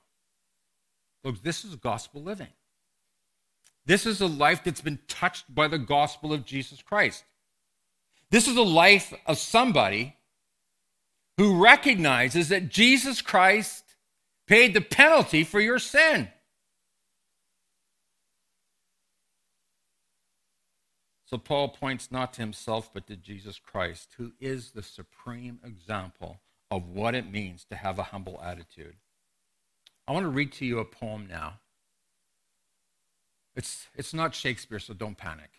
[1.25, 2.49] Look, this is gospel living.
[3.85, 7.25] This is a life that's been touched by the gospel of Jesus Christ.
[8.31, 10.17] This is a life of somebody
[11.37, 13.85] who recognizes that Jesus Christ
[14.47, 16.29] paid the penalty for your sin.
[21.27, 26.41] So Paul points not to himself, but to Jesus Christ, who is the supreme example
[26.71, 28.97] of what it means to have a humble attitude.
[30.07, 31.55] I want to read to you a poem now.
[33.55, 35.51] It's, it's not Shakespeare, so don't panic.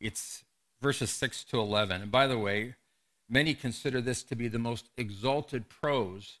[0.00, 0.44] It's
[0.80, 2.02] verses 6 to 11.
[2.02, 2.74] And by the way,
[3.28, 6.40] many consider this to be the most exalted prose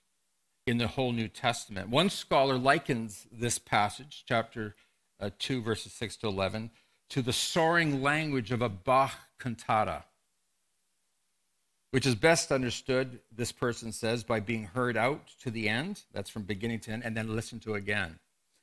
[0.66, 1.88] in the whole New Testament.
[1.88, 4.74] One scholar likens this passage, chapter
[5.20, 6.70] uh, 2, verses 6 to 11,
[7.10, 10.04] to the soaring language of a Bach cantata,
[11.92, 16.02] which is best understood, this person says, by being heard out to the end.
[16.12, 18.18] That's from beginning to end, and then listened to again.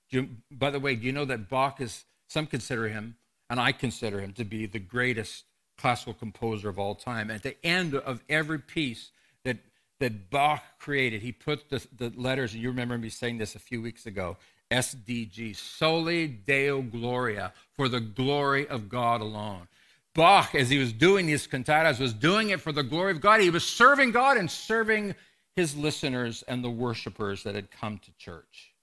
[0.09, 3.15] You, by the way, do you know that Bach is, some consider him,
[3.47, 5.45] and I consider him to be the greatest
[5.77, 7.29] classical composer of all time.
[7.29, 9.11] At the end of every piece
[9.45, 9.57] that,
[9.99, 13.59] that Bach created, he put the, the letters, and you remember me saying this a
[13.59, 14.37] few weeks ago
[14.71, 19.67] SDG, Soli Deo Gloria, for the glory of God alone.
[20.15, 23.41] Bach, as he was doing these cantatas, was doing it for the glory of God.
[23.41, 25.15] He was serving God and serving
[25.55, 28.73] his listeners and the worshipers that had come to church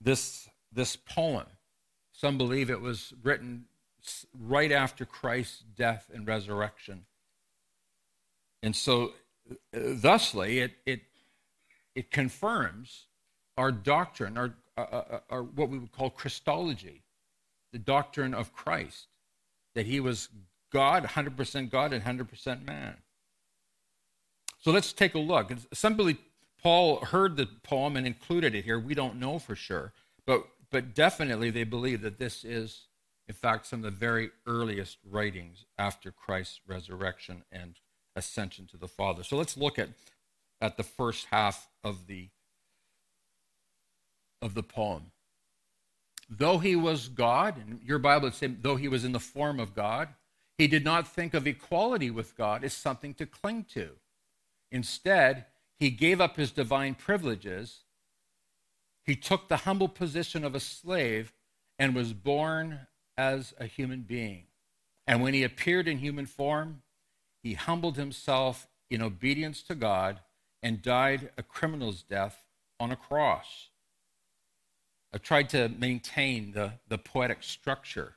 [0.00, 1.46] this, this poem.
[2.12, 3.66] Some believe it was written
[4.38, 7.04] right after Christ's death and resurrection.
[8.62, 9.12] And so,
[9.50, 11.02] uh, thusly, it, it,
[11.94, 13.06] it confirms
[13.56, 17.02] our doctrine, our, our, uh, uh, our, what we would call Christology,
[17.72, 19.08] the doctrine of Christ,
[19.74, 20.28] that he was
[20.72, 22.96] God, 100% God, and 100% man.
[24.58, 25.52] So let's take a look.
[25.72, 26.18] Some believe
[26.62, 28.78] Paul heard the poem and included it here.
[28.78, 29.92] We don't know for sure,
[30.26, 32.88] but but definitely they believe that this is,
[33.26, 37.76] in fact, some of the very earliest writings after Christ's resurrection and
[38.14, 39.22] ascension to the Father.
[39.22, 39.90] So let's look at
[40.60, 42.28] at the first half of the
[44.42, 45.12] of the poem.
[46.28, 49.58] Though he was God, and your Bible would say, though he was in the form
[49.58, 50.08] of God,
[50.58, 53.90] he did not think of equality with God as something to cling to.
[54.70, 55.46] Instead,
[55.78, 57.84] he gave up his divine privileges.
[59.04, 61.32] He took the humble position of a slave
[61.78, 62.80] and was born
[63.16, 64.44] as a human being.
[65.06, 66.82] And when he appeared in human form,
[67.42, 70.20] he humbled himself in obedience to God
[70.62, 72.44] and died a criminal's death
[72.80, 73.68] on a cross.
[75.12, 78.14] I've tried to maintain the, the poetic structure.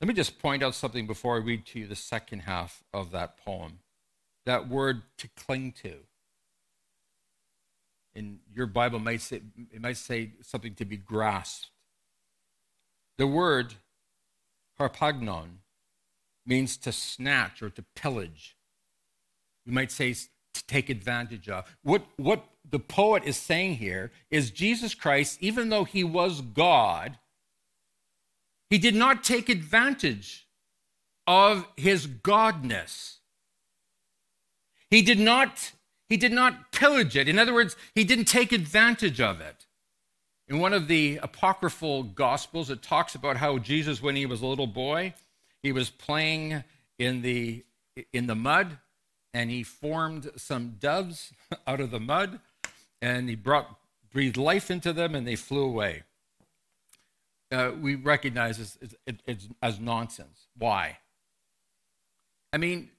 [0.00, 3.10] Let me just point out something before I read to you the second half of
[3.10, 3.80] that poem
[4.46, 5.94] that word to cling to.
[8.14, 11.68] In your Bible might say it might say something to be grasped.
[13.18, 13.74] The word
[14.78, 15.58] harpagmon
[16.44, 18.56] means to snatch or to pillage.
[19.64, 20.14] You might say
[20.54, 21.64] to take advantage of.
[21.82, 27.18] What, what the poet is saying here is Jesus Christ, even though he was God,
[28.68, 30.46] he did not take advantage
[31.26, 33.18] of his godness.
[34.90, 35.72] He did not
[36.08, 37.28] he did not pillage it.
[37.28, 39.66] In other words, he didn't take advantage of it.
[40.48, 44.46] In one of the apocryphal gospels, it talks about how Jesus, when he was a
[44.46, 45.14] little boy,
[45.62, 46.64] he was playing
[46.98, 47.64] in the
[48.12, 48.78] in the mud,
[49.32, 51.32] and he formed some doves
[51.66, 52.40] out of the mud,
[53.00, 53.76] and he brought
[54.12, 56.02] breathed life into them, and they flew away.
[57.52, 60.46] Uh, we recognize this as, as, as nonsense.
[60.56, 60.98] Why?
[62.52, 62.90] I mean,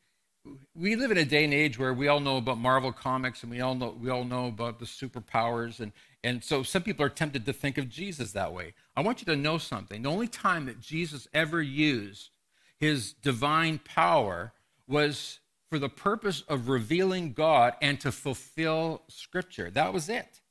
[0.76, 3.52] we live in a day and age where we all know about Marvel comics and
[3.52, 5.92] we all know we all know about the superpowers and
[6.24, 8.74] and so some people are tempted to think of Jesus that way.
[8.96, 10.02] I want you to know something.
[10.02, 12.32] The only time that Jesus ever used
[12.80, 14.54] his divine power
[14.88, 15.40] was
[15.72, 19.72] for the purpose of revealing God and to fulfill scripture.
[19.72, 20.42] That was it.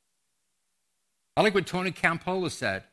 [1.37, 2.85] I like what Tony Campolo said.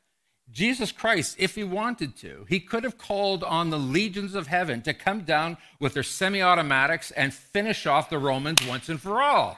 [0.52, 4.82] Jesus Christ, if he wanted to, he could have called on the legions of heaven
[4.82, 9.22] to come down with their semi automatics and finish off the Romans once and for
[9.22, 9.58] all.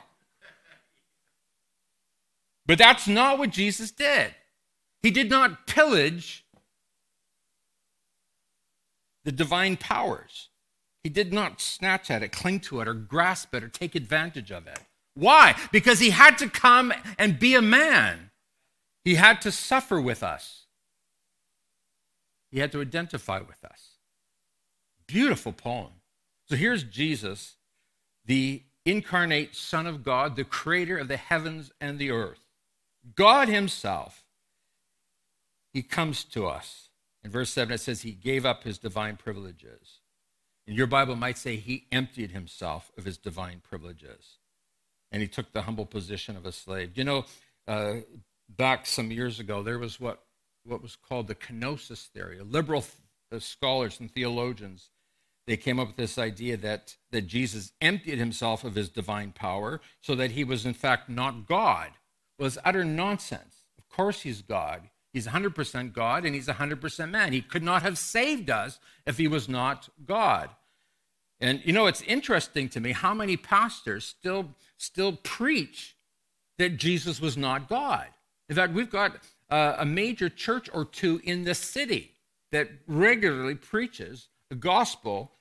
[2.67, 4.35] But that's not what Jesus did.
[5.01, 6.45] He did not pillage
[9.23, 10.48] the divine powers.
[11.03, 14.51] He did not snatch at it, cling to it, or grasp it, or take advantage
[14.51, 14.79] of it.
[15.13, 15.55] Why?
[15.71, 18.31] Because he had to come and be a man.
[19.03, 20.65] He had to suffer with us.
[22.51, 23.97] He had to identify with us.
[25.07, 25.91] Beautiful poem.
[26.47, 27.55] So here's Jesus,
[28.25, 32.47] the incarnate Son of God, the creator of the heavens and the earth.
[33.15, 34.23] God Himself,
[35.73, 36.89] He comes to us.
[37.23, 39.99] In verse 7, it says He gave up His divine privileges.
[40.69, 44.37] And your Bible might say He emptied Himself of His divine privileges.
[45.11, 46.95] And He took the humble position of a slave.
[46.95, 47.25] You know,
[47.67, 47.95] uh,
[48.47, 50.21] back some years ago, there was what,
[50.63, 52.39] what was called the kenosis theory.
[52.39, 52.85] Liberal
[53.31, 54.91] th- scholars and theologians
[55.47, 59.81] they came up with this idea that, that Jesus emptied himself of his divine power
[59.99, 61.89] so that he was, in fact, not God.
[62.37, 63.63] Was utter nonsense.
[63.79, 64.91] Of course, he's God.
[65.11, 67.33] He's 100% God and he's 100% man.
[67.33, 70.51] He could not have saved us if he was not God.
[71.41, 75.95] And you know, it's interesting to me how many pastors still, still preach
[76.57, 78.07] that Jesus was not God.
[78.49, 79.17] In fact, we've got
[79.49, 82.11] uh, a major church or two in the city
[82.51, 85.31] that regularly preaches the gospel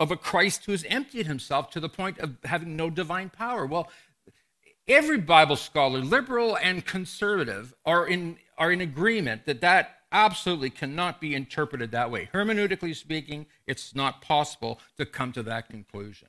[0.00, 3.66] of a Christ who has emptied himself to the point of having no divine power.
[3.66, 3.88] Well,
[4.86, 11.20] every Bible scholar, liberal and conservative, are in, are in agreement that that absolutely cannot
[11.20, 12.28] be interpreted that way.
[12.32, 16.28] Hermeneutically speaking, it's not possible to come to that conclusion.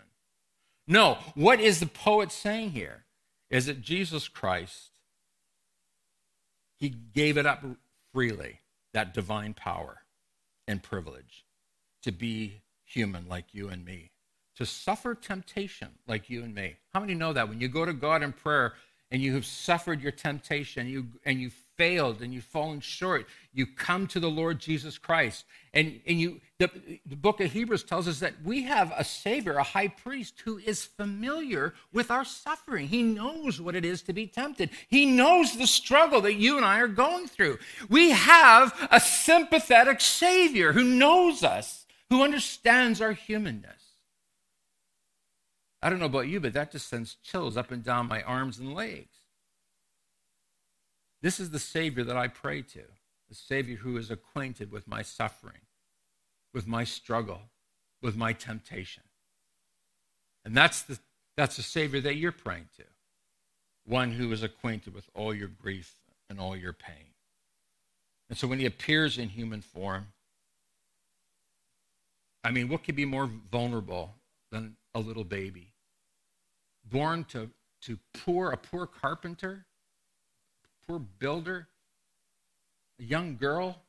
[0.88, 3.06] No, what is the poet saying here?
[3.50, 4.92] Is that Jesus Christ,
[6.78, 7.64] he gave it up
[8.14, 8.60] freely,
[8.94, 10.02] that divine power
[10.68, 11.46] and privilege
[12.04, 14.12] to be human like you and me,
[14.56, 16.76] to suffer temptation like you and me.
[16.94, 18.74] How many know that when you go to God in prayer
[19.12, 23.66] and you have suffered your temptation you, and you failed and you've fallen short, you
[23.66, 25.46] come to the Lord Jesus Christ.
[25.74, 26.70] And, and you the,
[27.06, 30.58] the book of Hebrews tells us that we have a Savior, a high priest who
[30.58, 32.90] is familiar with our suffering.
[32.90, 34.72] He knows what it is to be tempted.
[34.90, 37.60] He knows the struggle that you and I are going through.
[37.88, 43.82] We have a sympathetic Savior who knows us who understands our humanness.
[45.82, 48.60] I don't know about you, but that just sends chills up and down my arms
[48.60, 49.19] and legs.
[51.22, 52.84] This is the Savior that I pray to,
[53.28, 55.62] the Savior who is acquainted with my suffering,
[56.54, 57.42] with my struggle,
[58.02, 59.04] with my temptation.
[60.46, 61.00] And that's the,
[61.36, 62.84] that's the Savior that you're praying to,
[63.86, 65.96] one who is acquainted with all your grief
[66.30, 67.14] and all your pain.
[68.30, 70.08] And so when he appears in human form,
[72.44, 74.16] I mean, what could be more vulnerable
[74.52, 75.74] than a little baby?
[76.90, 77.50] Born to,
[77.82, 79.66] to poor, a poor carpenter,
[80.90, 81.68] poor builder,
[83.00, 83.84] a young girl,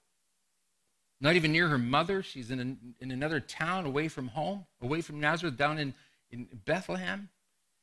[1.21, 2.23] not even near her mother.
[2.23, 5.95] She's in, a, in another town away from home, away from Nazareth, down in,
[6.31, 7.31] in Bethlehem.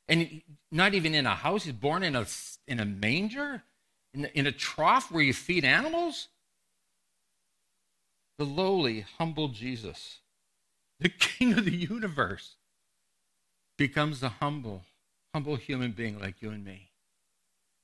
[0.08, 0.40] And
[0.72, 1.64] not even in a house.
[1.64, 2.26] He's born in a,
[2.66, 3.62] in a manger,
[4.14, 6.28] in, in a trough where you feed animals.
[8.38, 10.20] The lowly, humble Jesus
[11.00, 12.56] the king of the universe,
[13.76, 14.82] becomes a humble,
[15.32, 16.90] humble human being like you and me,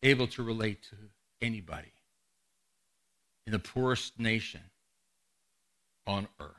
[0.02, 0.96] able to relate to
[1.44, 1.92] anybody
[3.46, 4.62] in the poorest nation
[6.06, 6.50] on earth.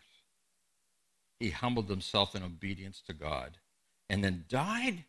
[1.40, 3.58] He humbled himself in obedience to God
[4.10, 5.06] and then died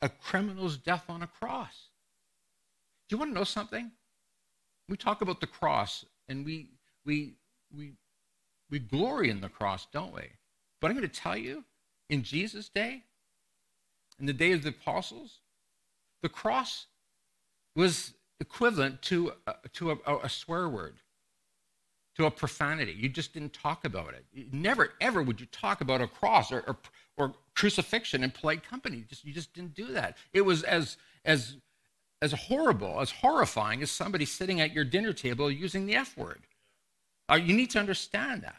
[0.00, 1.88] a criminal's death on a cross.
[3.08, 3.90] Do you want to know something?
[4.88, 6.70] We talk about the cross and we
[7.04, 7.34] we
[7.74, 7.92] we
[8.70, 10.22] we glory in the cross, don't we?
[10.80, 11.64] But I'm going to tell you,
[12.10, 13.04] in Jesus' day,
[14.18, 15.40] in the day of the apostles,
[16.22, 16.86] the cross
[17.74, 20.96] was equivalent to, a, to a, a swear word,
[22.16, 22.94] to a profanity.
[22.96, 24.52] You just didn't talk about it.
[24.52, 26.76] Never, ever would you talk about a cross or, or,
[27.16, 28.98] or crucifixion in polite company.
[28.98, 30.16] You just, you just didn't do that.
[30.32, 31.56] It was as, as,
[32.22, 36.46] as horrible, as horrifying as somebody sitting at your dinner table using the F word.
[37.30, 38.56] Uh, you need to understand that.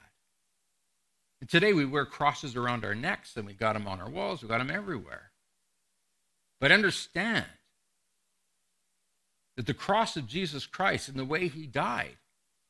[1.39, 4.41] And today we wear crosses around our necks and we got them on our walls,
[4.41, 5.31] we got them everywhere.
[6.59, 7.45] But understand
[9.57, 12.15] that the cross of Jesus Christ and the way he died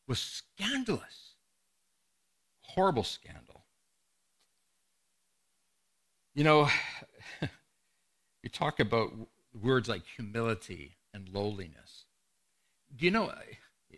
[0.07, 1.33] was scandalous.
[2.61, 3.65] Horrible scandal.
[6.33, 6.69] You know,
[8.41, 9.11] you talk about
[9.61, 12.05] words like humility and lowliness.
[12.95, 13.33] Do you know,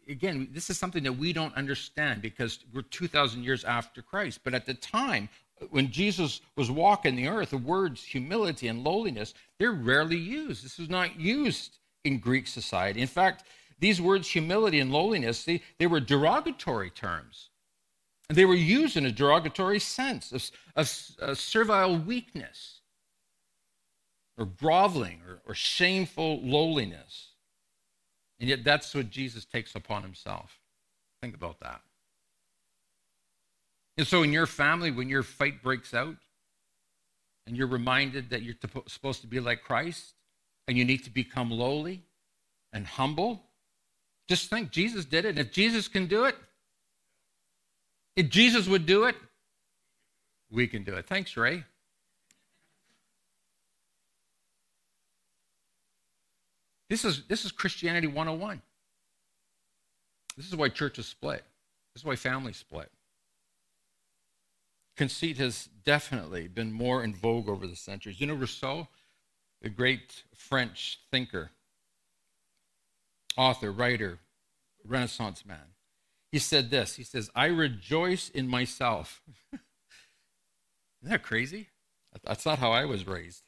[0.08, 4.40] again, this is something that we don't understand because we're 2,000 years after Christ.
[4.44, 5.30] But at the time,
[5.70, 10.66] when Jesus was walking the earth, the words humility and lowliness, they're rarely used.
[10.66, 13.02] This was not used in Greek society.
[13.02, 13.44] In fact,
[13.80, 17.50] these words, humility and lowliness, they, they were derogatory terms.
[18.30, 22.82] And they were used in a derogatory sense of, of, of servile weakness
[24.38, 27.30] or groveling or, or shameful lowliness.
[28.40, 30.60] And yet, that's what Jesus takes upon himself.
[31.22, 31.82] Think about that.
[33.98, 36.16] And so, in your family, when your fight breaks out,
[37.46, 38.56] and you're reminded that you're
[38.88, 40.14] supposed to be like Christ,
[40.70, 42.04] and you need to become lowly
[42.72, 43.42] and humble,
[44.28, 45.40] just think Jesus did it.
[45.40, 46.36] If Jesus can do it,
[48.16, 49.16] if Jesus would do it,
[50.52, 51.08] we can do it.
[51.08, 51.64] Thanks, Ray.
[56.88, 58.62] This is, this is Christianity 101.
[60.38, 61.44] This is why churches split.
[61.96, 62.92] This is why families split.
[64.96, 68.22] Conceit has definitely been more in vogue over the centuries.
[68.22, 68.88] You know, Rousseau,
[69.62, 71.52] the great French thinker,
[73.38, 74.20] author, writer,
[74.86, 75.76] Renaissance man,
[76.32, 79.22] he said this He says, I rejoice in myself.
[79.54, 81.70] Isn't that crazy?
[82.24, 83.44] That's not how I was raised.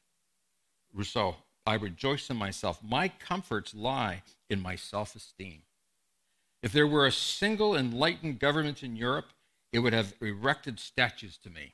[0.93, 2.81] Rousseau, I rejoice in myself.
[2.83, 5.63] My comforts lie in my self esteem.
[6.61, 9.33] If there were a single enlightened government in Europe,
[9.71, 11.73] it would have erected statues to me.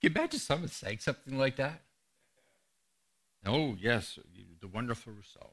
[0.00, 1.83] Can you imagine someone saying something like that?
[3.46, 4.18] Oh, yes,
[4.60, 5.50] the wonderful Rousseau.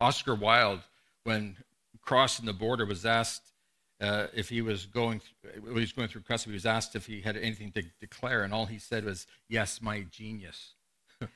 [0.00, 0.82] Oscar Wilde,
[1.24, 1.56] when
[2.00, 3.52] crossing the border, was asked
[4.00, 5.20] uh, if he was going,
[5.60, 8.44] when he was going through custody, he was asked if he had anything to declare,
[8.44, 10.74] and all he said was, "Yes, my genius."
[11.20, 11.26] so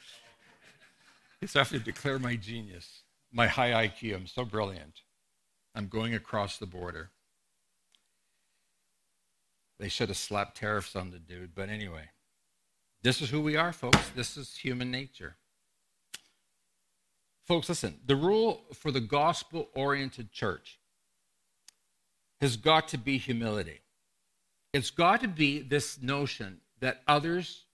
[1.57, 4.14] I have to declare my genius, my high IQ.
[4.14, 5.03] I'm so brilliant.
[5.74, 7.11] I'm going across the border.
[9.80, 12.11] They should have slapped tariffs on the dude, but anyway,
[13.03, 14.11] this is who we are, folks.
[14.11, 15.36] This is human nature.
[17.53, 20.78] Folks, listen, the rule for the gospel oriented church
[22.40, 23.82] has got to be humility.
[24.72, 27.66] It's got to be this notion that others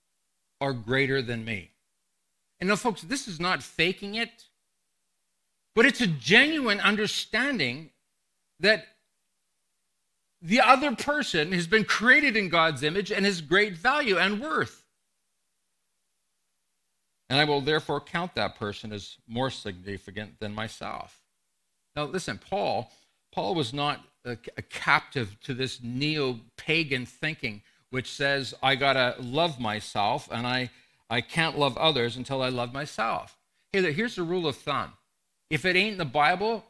[0.59, 1.71] are greater than me.
[2.59, 4.47] And now, folks, this is not faking it,
[5.73, 7.91] but it's a genuine understanding
[8.59, 8.85] that
[10.41, 14.78] the other person has been created in God's image and has great value and worth.
[17.29, 21.21] And I will therefore count that person as more significant than myself.
[21.95, 22.91] Now, listen, Paul,
[23.31, 27.61] Paul was not a, a captive to this neo pagan thinking,
[27.91, 30.71] which says, I got to love myself and I
[31.09, 33.35] I can't love others until I love myself.
[33.73, 34.93] Hey, here's the rule of thumb
[35.49, 36.63] if it ain't in the Bible,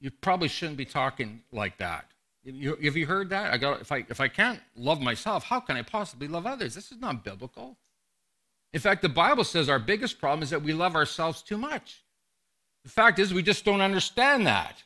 [0.00, 2.06] you probably shouldn't be talking like that.
[2.44, 3.52] have you heard that?
[3.52, 6.74] I got if I if I can't love myself, how can I possibly love others?
[6.74, 7.76] This is not biblical.
[8.72, 12.04] In fact, the Bible says our biggest problem is that we love ourselves too much.
[12.84, 14.82] The fact is, we just don't understand that.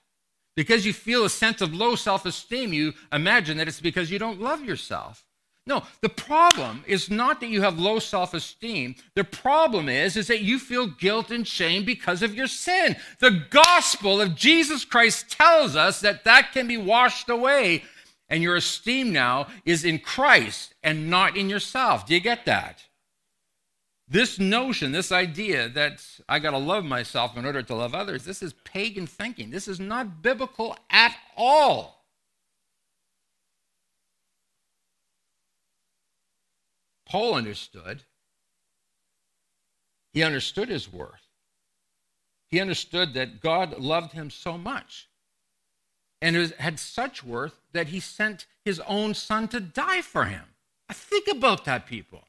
[0.57, 4.19] Because you feel a sense of low self esteem, you imagine that it's because you
[4.19, 5.25] don't love yourself.
[5.67, 8.97] No, the problem is not that you have low self-esteem.
[9.15, 12.97] The problem is is that you feel guilt and shame because of your sin.
[13.19, 17.83] The gospel of Jesus Christ tells us that that can be washed away
[18.29, 22.07] and your esteem now is in Christ and not in yourself.
[22.07, 22.83] Do you get that?
[24.07, 28.25] This notion, this idea that I got to love myself in order to love others,
[28.25, 29.51] this is pagan thinking.
[29.51, 32.05] This is not biblical at all.
[37.07, 38.03] Paul understood.
[40.13, 41.29] He understood his worth.
[42.51, 45.09] He understood that God loved him so much
[46.21, 50.45] and had such worth that he sent his own son to die for him.
[50.93, 52.29] Think about that, people.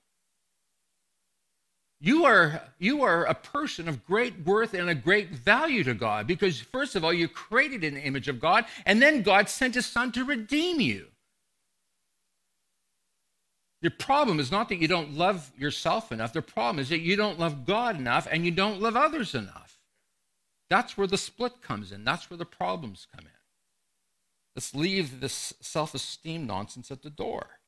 [2.01, 6.27] You are, you are a person of great worth and a great value to God
[6.27, 9.75] because, first of all, you're created in the image of God, and then God sent
[9.75, 11.07] his son to redeem you.
[13.81, 16.33] The problem is not that you don't love yourself enough.
[16.33, 19.79] The problem is that you don't love God enough and you don't love others enough.
[20.69, 22.03] That's where the split comes in.
[22.03, 23.31] That's where the problems come in.
[24.55, 27.59] Let's leave this self-esteem nonsense at the door.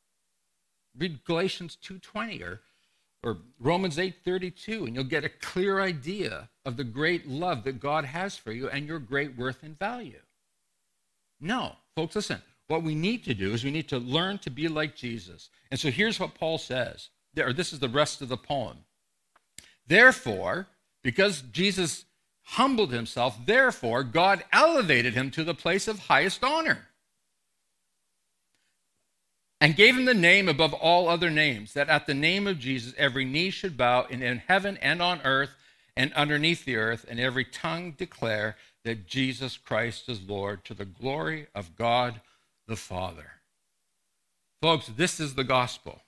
[0.97, 2.61] Read Galatians 2:20 or,
[3.23, 8.05] or Romans 8:32 and you'll get a clear idea of the great love that God
[8.05, 10.21] has for you and your great worth and value.
[11.39, 12.41] No, folks, listen.
[12.67, 15.49] What we need to do is we need to learn to be like Jesus.
[15.71, 18.79] And so here's what Paul says, or this is the rest of the poem.
[19.87, 20.67] Therefore,
[21.01, 22.03] because Jesus
[22.43, 26.86] humbled himself, therefore, God elevated him to the place of highest honor
[29.59, 32.93] and gave him the name above all other names, that at the name of Jesus
[32.97, 35.55] every knee should bow in, in heaven and on earth
[35.95, 38.55] and underneath the earth, and every tongue declare
[38.85, 42.21] that Jesus Christ is Lord to the glory of God
[42.67, 43.31] the Father.
[44.61, 46.01] Folks, this is the gospel.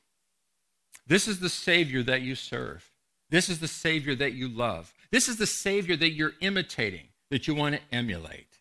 [1.07, 2.91] This is the Savior that you serve.
[3.31, 4.93] This is the Savior that you love.
[5.11, 7.07] This is the Savior that you're imitating.
[7.31, 8.57] that you want to emulate.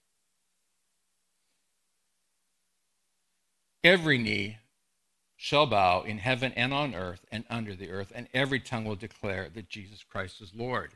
[3.82, 4.58] Every knee
[5.40, 8.96] shall bow in heaven and on earth and under the earth, and every tongue will
[8.96, 10.94] declare that Jesus Christ is Lord.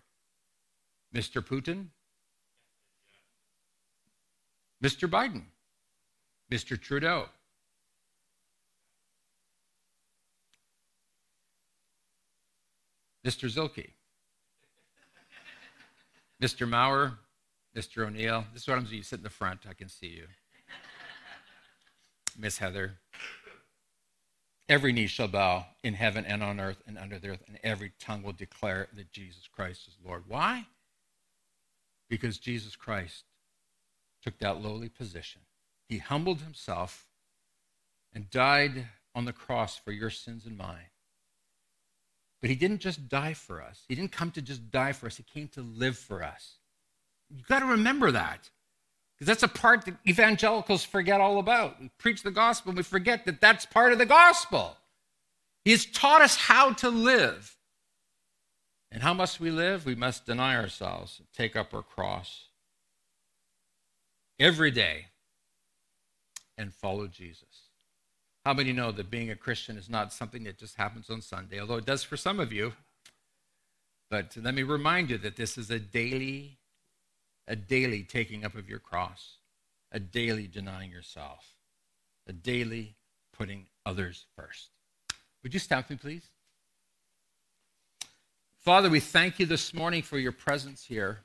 [1.14, 1.40] Mr.
[1.40, 1.86] Putin,
[4.82, 5.08] Mr.
[5.08, 5.44] Biden,
[6.50, 6.78] Mr.
[6.78, 7.28] Trudeau.
[13.24, 13.48] Mr.
[13.48, 13.90] Zilke,
[16.42, 16.68] Mr.
[16.68, 17.20] Maurer,
[17.76, 18.04] Mr.
[18.04, 18.44] O'Neill.
[18.52, 18.86] This is what I'm.
[18.90, 19.60] You sit in the front.
[19.70, 20.24] I can see you.
[22.36, 22.98] Miss Heather.
[24.68, 27.92] Every knee shall bow in heaven and on earth and under the earth, and every
[27.98, 30.24] tongue will declare that Jesus Christ is Lord.
[30.26, 30.66] Why?
[32.08, 33.24] Because Jesus Christ
[34.22, 35.42] took that lowly position.
[35.88, 37.08] He humbled himself
[38.14, 40.90] and died on the cross for your sins and mine.
[42.40, 43.84] But he didn't just die for us.
[43.88, 45.16] He didn't come to just die for us.
[45.16, 46.56] He came to live for us.
[47.30, 48.50] You've got to remember that.
[49.22, 51.80] Because that's a part that evangelicals forget all about.
[51.80, 54.76] We preach the gospel and we forget that that's part of the gospel.
[55.64, 57.56] He has taught us how to live.
[58.90, 59.86] And how must we live?
[59.86, 62.46] We must deny ourselves, take up our cross
[64.40, 65.06] every day,
[66.58, 67.68] and follow Jesus.
[68.44, 71.60] How many know that being a Christian is not something that just happens on Sunday,
[71.60, 72.72] although it does for some of you?
[74.10, 76.58] But let me remind you that this is a daily,
[77.46, 79.36] a daily taking up of your cross,
[79.90, 81.54] a daily denying yourself,
[82.26, 82.96] a daily
[83.32, 84.68] putting others first.
[85.42, 86.30] Would you with me, please?
[88.58, 91.20] Father, we thank you this morning for your presence here.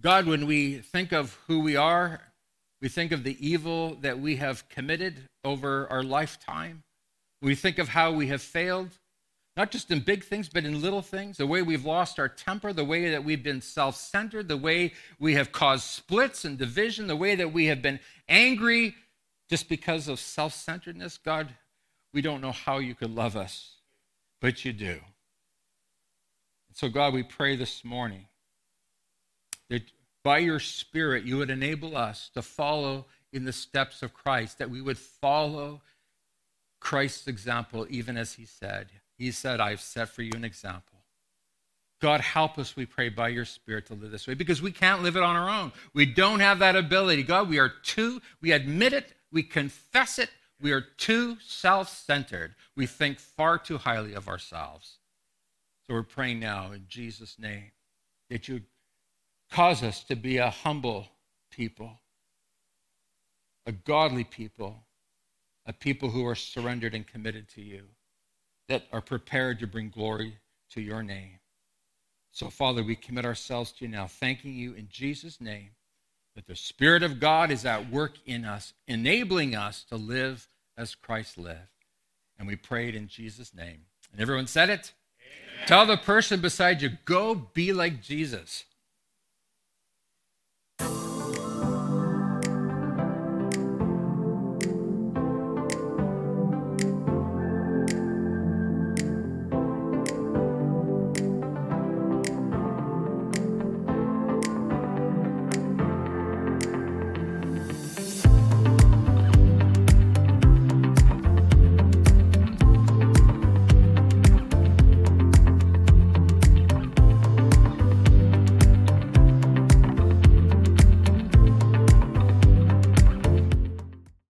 [0.00, 2.20] God, when we think of who we are,
[2.80, 6.84] we think of the evil that we have committed over our lifetime.
[7.42, 8.98] We think of how we have failed,
[9.56, 12.72] not just in big things, but in little things, the way we've lost our temper,
[12.72, 17.06] the way that we've been self centered, the way we have caused splits and division,
[17.06, 18.96] the way that we have been angry
[19.48, 21.18] just because of self centeredness.
[21.18, 21.54] God,
[22.12, 23.76] we don't know how you could love us,
[24.40, 24.98] but you do.
[26.72, 28.26] So, God, we pray this morning
[29.70, 29.82] that
[30.24, 34.70] by your Spirit you would enable us to follow in the steps of Christ, that
[34.70, 35.82] we would follow
[36.80, 38.88] Christ's example, even as he said.
[39.16, 40.98] He said, I've set for you an example.
[42.00, 45.02] God, help us, we pray, by your Spirit to live this way because we can't
[45.02, 45.72] live it on our own.
[45.94, 47.22] We don't have that ability.
[47.22, 52.54] God, we are too, we admit it, we confess it, we are too self centered.
[52.76, 54.98] We think far too highly of ourselves.
[55.86, 57.72] So we're praying now in Jesus' name
[58.30, 58.62] that you
[59.50, 61.08] cause us to be a humble
[61.50, 62.00] people,
[63.66, 64.84] a godly people,
[65.66, 67.84] a people who are surrendered and committed to you,
[68.68, 70.38] that are prepared to bring glory
[70.70, 71.38] to your name.
[72.32, 75.70] So, Father, we commit ourselves to you now, thanking you in Jesus' name
[76.34, 80.94] that the Spirit of God is at work in us, enabling us to live as
[80.94, 81.58] Christ lived.
[82.38, 83.82] And we prayed in Jesus' name.
[84.10, 84.92] And everyone said it?
[85.20, 85.68] Amen.
[85.68, 88.64] Tell the person beside you, go be like Jesus.